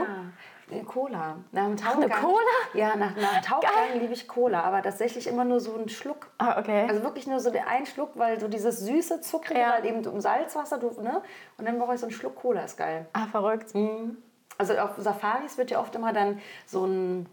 [0.87, 1.37] Cola.
[1.51, 2.03] Nach dem Tauchgang.
[2.03, 2.39] eine Cola?
[2.73, 6.27] Ja, nach, nach Tauchgang liebe ich Cola, aber tatsächlich immer nur so einen Schluck.
[6.37, 6.85] Ah, okay.
[6.89, 9.71] Also wirklich nur so den einen Schluck, weil so dieses süße, zuckrige, Ja.
[9.73, 11.21] halt eben um Salzwasser, du, ne?
[11.57, 13.05] Und dann brauche ich so einen Schluck Cola, ist geil.
[13.13, 13.73] ah, verrückt.
[14.57, 17.27] Also auf Safaris wird ja oft immer dann so ein,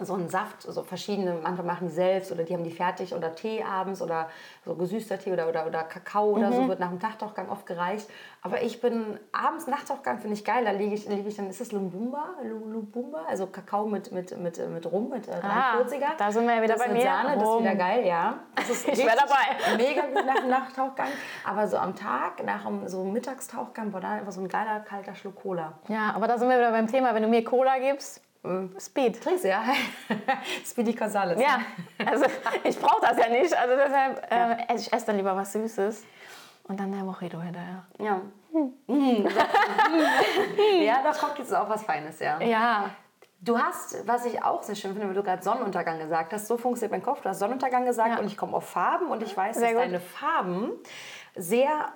[0.00, 3.34] so ein Saft, so verschiedene, manche machen die selbst oder die haben die fertig oder
[3.34, 4.30] Tee abends oder
[4.64, 6.52] so gesüßter Tee oder, oder, oder Kakao oder Mhm.
[6.54, 8.08] so wird nach dem Nachtauchgang oft gereicht.
[8.40, 11.60] Aber ich bin abends Nachtauchgang finde ich geil, da liege ich, liege ich dann, ist
[11.60, 12.30] das Lumbumba?
[12.42, 13.24] Lu- Lubumba?
[13.28, 16.16] Also Kakao mit, mit, mit, mit Rum, mit äh, Ah, 43er.
[16.16, 17.02] da sind wir ja wieder das bei mir.
[17.02, 18.38] Sahne, das ist wieder geil, ja.
[18.56, 19.76] Das ist Ich wär richtig dabei.
[19.76, 21.08] Mega gut nach dem Nachtauchgang.
[21.46, 25.14] Aber so am Tag, nach dem so Mittagstauchgang, war da einfach so ein geiler, kalter
[25.14, 25.74] Schluck Cola.
[25.88, 27.14] Ja, aber da sind wir wieder beim Thema.
[27.14, 28.20] Wenn du mir Cola gibst,
[28.78, 29.22] Speed.
[29.22, 29.62] Trinkst du, ja?
[30.66, 31.40] Speedy Gonzales.
[31.40, 31.60] Ja,
[32.04, 32.24] also
[32.64, 33.56] ich brauche das ja nicht.
[33.56, 36.04] Also deshalb, äh, ich esse dann lieber was Süßes.
[36.64, 37.84] Und dann der Mojito hinterher.
[37.98, 38.20] Ja.
[38.86, 39.26] Mm.
[40.82, 42.40] ja, doch, Cocktails ist auch was Feines, ja.
[42.40, 42.90] Ja,
[43.44, 46.56] Du hast, was ich auch sehr schön finde, weil du gerade Sonnenuntergang gesagt hast, so
[46.56, 47.22] funktioniert mein Kopf.
[47.22, 48.18] Du hast Sonnenuntergang gesagt Ja.
[48.20, 49.82] und ich komme auf Farben und ich weiß, Sehr dass gut.
[49.82, 50.70] deine Farben
[51.34, 51.88] sehr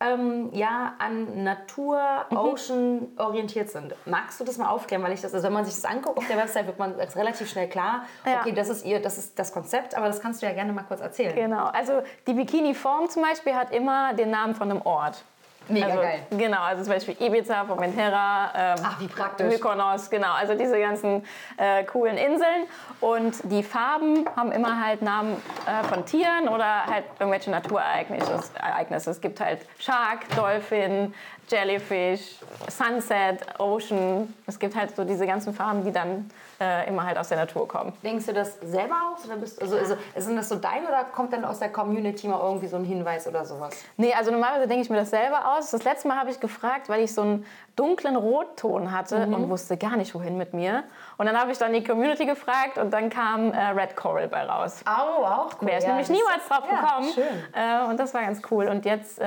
[0.00, 2.36] ähm, ja, an Natur, Mhm.
[2.36, 3.94] Ocean orientiert sind.
[4.06, 5.02] Magst du das mal aufklären?
[5.02, 7.48] Weil ich das, also wenn man sich das anguckt auf der Website, wird man relativ
[7.50, 8.40] schnell klar, Ja.
[8.40, 10.84] okay, das ist ihr, das ist das Konzept, aber das kannst du ja gerne mal
[10.84, 11.34] kurz erzählen.
[11.34, 11.66] genau.
[11.66, 15.24] Also die Bikini-Form zum Beispiel hat immer den Namen von einem Ort.
[15.70, 16.20] Mega also, geil.
[16.30, 19.46] Genau, also zum Beispiel Ibiza, Formentera, ähm, Ach, wie praktisch.
[19.46, 21.24] Mykonos, genau, also diese ganzen
[21.56, 22.66] äh, coolen Inseln.
[23.00, 28.40] Und die Farben haben immer halt Namen äh, von Tieren oder halt irgendwelche Naturereignisse.
[28.54, 29.10] Ereignisse.
[29.10, 31.14] Es gibt halt Shark, Dolphin,
[31.48, 32.36] Jellyfish,
[32.68, 34.32] Sunset, Ocean.
[34.46, 36.30] Es gibt halt so diese ganzen Farben, die dann
[36.60, 37.92] äh, immer halt aus der Natur kommen.
[38.02, 39.24] Denkst du das selber aus?
[39.26, 42.38] Oder bist, also, also, sind das so dein oder kommt dann aus der Community mal
[42.40, 43.74] irgendwie so ein Hinweis oder sowas?
[43.96, 45.70] Nee, also normalerweise denke ich mir das selber aus.
[45.70, 47.46] Das letzte Mal habe ich gefragt, weil ich so einen
[47.76, 49.34] dunklen Rotton hatte Mhm.
[49.34, 50.84] und wusste gar nicht, wohin mit mir.
[51.16, 54.44] Und dann habe ich dann die Community gefragt und dann kam äh, Red Coral bei
[54.44, 54.82] raus.
[54.84, 55.68] Au, auch cool.
[55.68, 57.08] Wäre ich Ja, nämlich niemals drauf ja, gekommen.
[57.14, 57.24] Schön.
[57.54, 58.68] Äh, und das war ganz cool.
[58.68, 59.24] Und jetzt äh,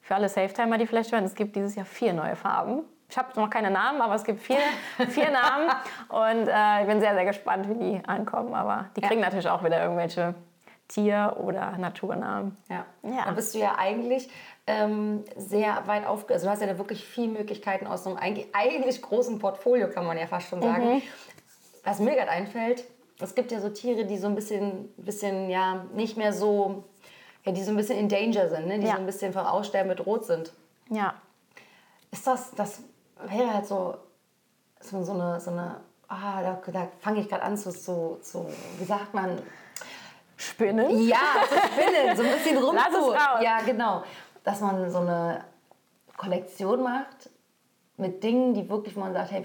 [0.00, 2.84] für alle Safetimer, die vielleicht hören, es gibt dieses Jahr vier neue Farben.
[3.10, 4.58] Ich habe noch keine Namen, aber es gibt vier,
[5.08, 5.70] vier Namen.
[6.08, 8.54] Und äh, ich bin sehr, sehr gespannt, wie die ankommen.
[8.54, 10.34] Aber die kriegen natürlich auch wieder irgendwelche
[10.88, 12.56] Tier- oder Naturnamen.
[12.68, 12.84] Ja.
[13.02, 13.24] Ja.
[13.24, 14.28] Da bist du ja eigentlich
[14.66, 16.34] ähm, sehr weit aufge...
[16.34, 19.88] Also du hast ja da wirklich viele Möglichkeiten aus so einem eigentlich, eigentlich großen Portfolio,
[19.88, 20.96] kann man ja fast schon sagen.
[20.96, 21.02] Mhm.
[21.84, 22.84] Was mir gerade einfällt,
[23.20, 26.84] es gibt ja so Tiere, die so ein bisschen, bisschen ja, nicht mehr so...
[27.44, 28.78] Ja, die so ein bisschen in Danger sind, ne?
[28.78, 28.92] die Ja.
[28.92, 30.52] so ein bisschen vom Aussterben bedroht sind.
[30.90, 31.14] Ja.
[32.10, 32.82] Ist das, das
[33.24, 33.96] wäre halt so,
[34.80, 35.76] so, so eine, so eine
[36.08, 38.46] ah, da, da fange ich gerade an zu, zu, zu,
[38.78, 39.38] wie sagt man,
[40.36, 41.06] Spinnen.
[41.06, 43.10] ja, zu spinnen, so ein bisschen rum Lass es zu.
[43.10, 43.42] raus.
[43.42, 44.02] Ja, genau.
[44.44, 45.44] Dass man so eine
[46.16, 47.30] Kollektion macht
[47.96, 49.44] mit Dingen, die wirklich, man sagt, hey,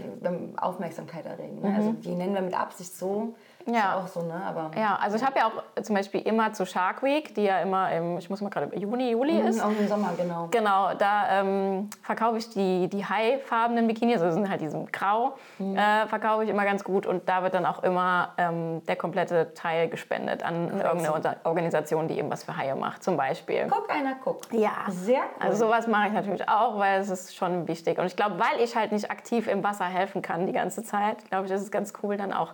[0.57, 1.61] Aufmerksamkeit erregen.
[1.61, 1.75] Ne?
[1.75, 3.35] Also die nennen wir mit Absicht so.
[3.65, 3.73] Mhm.
[3.73, 3.97] Ja.
[3.97, 4.41] Auch so, ne?
[4.45, 7.59] Aber Ja, also ich habe ja auch zum Beispiel immer zu Shark Week, die ja
[7.59, 9.61] immer im, ich muss mal gerade, Juni, Juli ist.
[9.61, 10.47] auch im Sommer, genau.
[10.51, 16.07] Genau, da ähm, verkaufe ich die, die haifarbenen Bikinis, also sind halt diesem Grau, äh,
[16.07, 19.87] verkaufe ich immer ganz gut und da wird dann auch immer ähm, der komplette Teil
[19.89, 23.67] gespendet an irgendeine Unter- Organisation, die eben was für Haie macht, zum Beispiel.
[23.69, 24.51] Guck, einer guckt.
[24.53, 25.23] Ja, Sehr cool.
[25.47, 27.97] Also sowas mache ich natürlich auch, weil es ist schon wichtig.
[27.99, 31.29] Und ich glaube, weil ich halt nicht aktiv im Wasser helfen kann die ganze Zeit,
[31.29, 32.53] glaube ich, ist es ganz cool, dann auch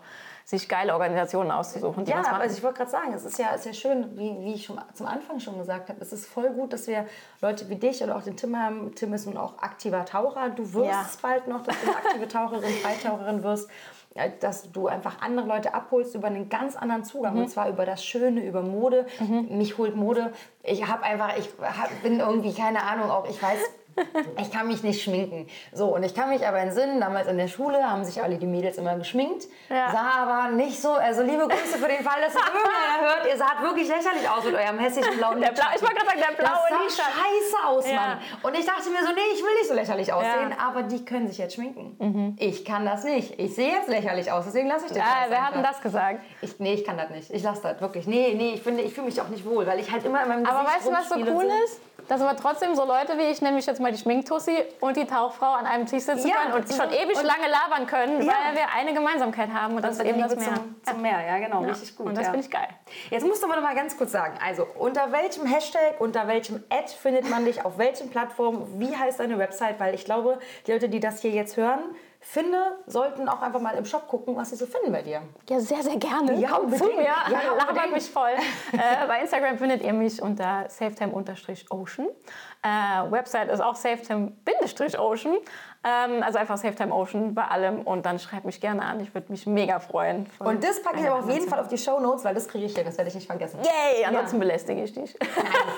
[0.49, 3.65] sich geile Organisationen auszusuchen, die Ja, also ich wollte gerade sagen, es ist ja, ist
[3.67, 6.73] ja schön, wie, wie ich schon zum Anfang schon gesagt habe, es ist voll gut,
[6.73, 7.05] dass wir
[7.39, 8.95] Leute wie dich oder auch den Tim haben.
[8.95, 10.49] Tim ist nun auch aktiver Taucher.
[10.49, 11.05] Du wirst Ja.
[11.07, 13.69] es bald noch, dass du eine aktive Taucherin, Freitaucherin wirst.
[14.15, 17.35] äh, Dass du einfach andere Leute abholst über einen ganz anderen Zugang.
[17.35, 17.41] Mhm.
[17.41, 19.05] Und zwar über das Schöne, über Mode.
[19.49, 20.33] Mich holt Mode.
[20.63, 23.59] Ich habe einfach, ich hab, bin irgendwie, keine Ahnung, auch ich weiß,
[24.37, 25.47] ich kann mich nicht schminken.
[25.73, 28.45] So, und ich kann mich aber entsinnen, damals in der Schule haben sich alle die
[28.45, 29.47] Mädels immer geschminkt.
[29.69, 29.91] Ja.
[29.91, 33.27] Sah aber nicht so, also liebe Grüße für den Fall, dass es irgendeiner hört.
[33.29, 36.21] Ihr saht wirklich lächerlich aus mit eurem hässlichen blauen der Blau, ich wollte gerade sagen,
[36.37, 37.95] der blaue Das sah scheiße aus, Ja.
[37.95, 38.17] Mann.
[38.43, 40.49] Und ich dachte mir so, nee, ich will nicht so lächerlich aussehen.
[40.51, 40.55] Ja.
[40.55, 40.67] Mhm.
[40.67, 42.35] Aber die können sich jetzt schminken.
[42.39, 43.39] Ich kann das nicht.
[43.39, 45.81] Ich sehe jetzt lächerlich aus, deswegen lasse ich den Ja, Scheiß wer hat denn das
[45.81, 46.19] gesagt?
[46.41, 47.31] Ich, nee, ich kann das nicht.
[47.31, 48.07] Ich lasse das wirklich.
[48.07, 50.29] Nee, nee, ich finde, ich fühle mich auch nicht wohl, weil ich halt immer in
[50.29, 51.81] meinem Aber Gesicht weißt du, was so cool ist?
[52.09, 55.53] Dass aber trotzdem so Leute wie ich, nämlich jetzt mal die Schminktussi und die Tauchfrau
[55.53, 58.33] an einem Tisch sitzen Ja, können und schon ewig und- lange labern können, Ja.
[58.33, 60.55] weil wir eine Gemeinsamkeit haben und das, Das ist eben das Meer.
[60.55, 61.21] zum, zum Meer.
[61.25, 61.61] Ja, genau.
[61.61, 61.69] Ja.
[61.69, 62.07] Richtig gut.
[62.07, 62.67] Und das finde ich geil.
[63.11, 66.63] Jetzt musst du aber noch mal ganz kurz sagen, also unter welchem Hashtag, unter welchem
[66.69, 69.79] Ad findet man dich, auf welchen Plattformen, wie heißt deine Website?
[69.79, 71.79] Weil ich glaube, die Leute, die das hier jetzt hören,
[72.31, 75.21] finde, sollten auch einfach mal im Shop gucken, was sie so finden bei dir.
[75.49, 76.35] Ja, sehr, sehr gerne.
[76.35, 77.93] Ja, Kommt zu mir, Ja, labert unbedingt.
[77.93, 78.29] mich voll.
[78.73, 82.07] äh, bei Instagram findet ihr mich unter safetime-ocean.
[82.61, 85.37] Äh, Website ist auch safetime-ocean.
[85.81, 88.99] Ähm, also einfach Safetime Ocean bei allem und dann schreibt mich gerne an.
[88.99, 90.29] Ich würde mich mega freuen.
[90.39, 92.65] Und das packe ich aber auf jeden Fall auf die Show Notes, weil das kriege
[92.65, 93.59] ich hin, das werde ich nicht vergessen.
[93.63, 94.39] Yay, ansonsten Ja.
[94.41, 95.17] belästige ich dich.
[95.19, 95.29] Nein,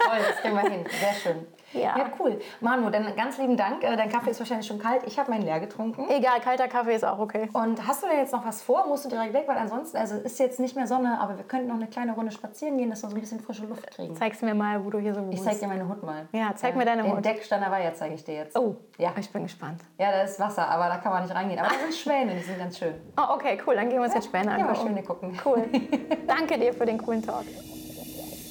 [0.04, 0.86] voll, das kriegen wir hin.
[0.99, 1.45] Sehr schön.
[1.74, 1.98] Ja.
[1.98, 2.40] ja, cool.
[2.60, 3.84] Manu, dann ganz lieben Dank.
[3.84, 5.04] Äh, Dein Kaffee ist wahrscheinlich schon kalt.
[5.06, 6.06] Ich habe meinen leer getrunken.
[6.10, 7.50] Egal, kalter Kaffee ist auch okay.
[7.54, 8.86] Und hast du denn jetzt noch was vor?
[8.88, 9.44] Musst du direkt weg?
[9.48, 12.32] Weil ansonsten, also ist jetzt nicht mehr Sonne, aber wir könnten noch eine kleine Runde
[12.32, 14.16] spazieren gehen, dass wir so ein bisschen frische Luft kriegen.
[14.16, 15.44] Zeigst mir mal, wo du hier so Ich wohnst.
[15.46, 16.28] zeig dir meine Hut mal.
[16.32, 17.26] Ja, zeig mir deine Den Hut.
[17.26, 18.58] Deck Weiher zeige ich dir jetzt.
[18.58, 19.12] Oh, Ja.
[19.18, 19.82] ich bin gespannt.
[19.98, 21.60] Ja, da ist Wasser, aber da kann man nicht reingehen.
[21.60, 22.94] Aber da sind Schwäne, die sind ganz schön.
[23.18, 23.76] Oh, okay, cool.
[23.76, 24.88] Dann gehen wir uns jetzt Späne Ja, mal angucken.
[24.88, 25.40] Schwäne gucken.
[25.46, 25.64] Cool.
[26.28, 27.46] Danke dir für den coolen Talk.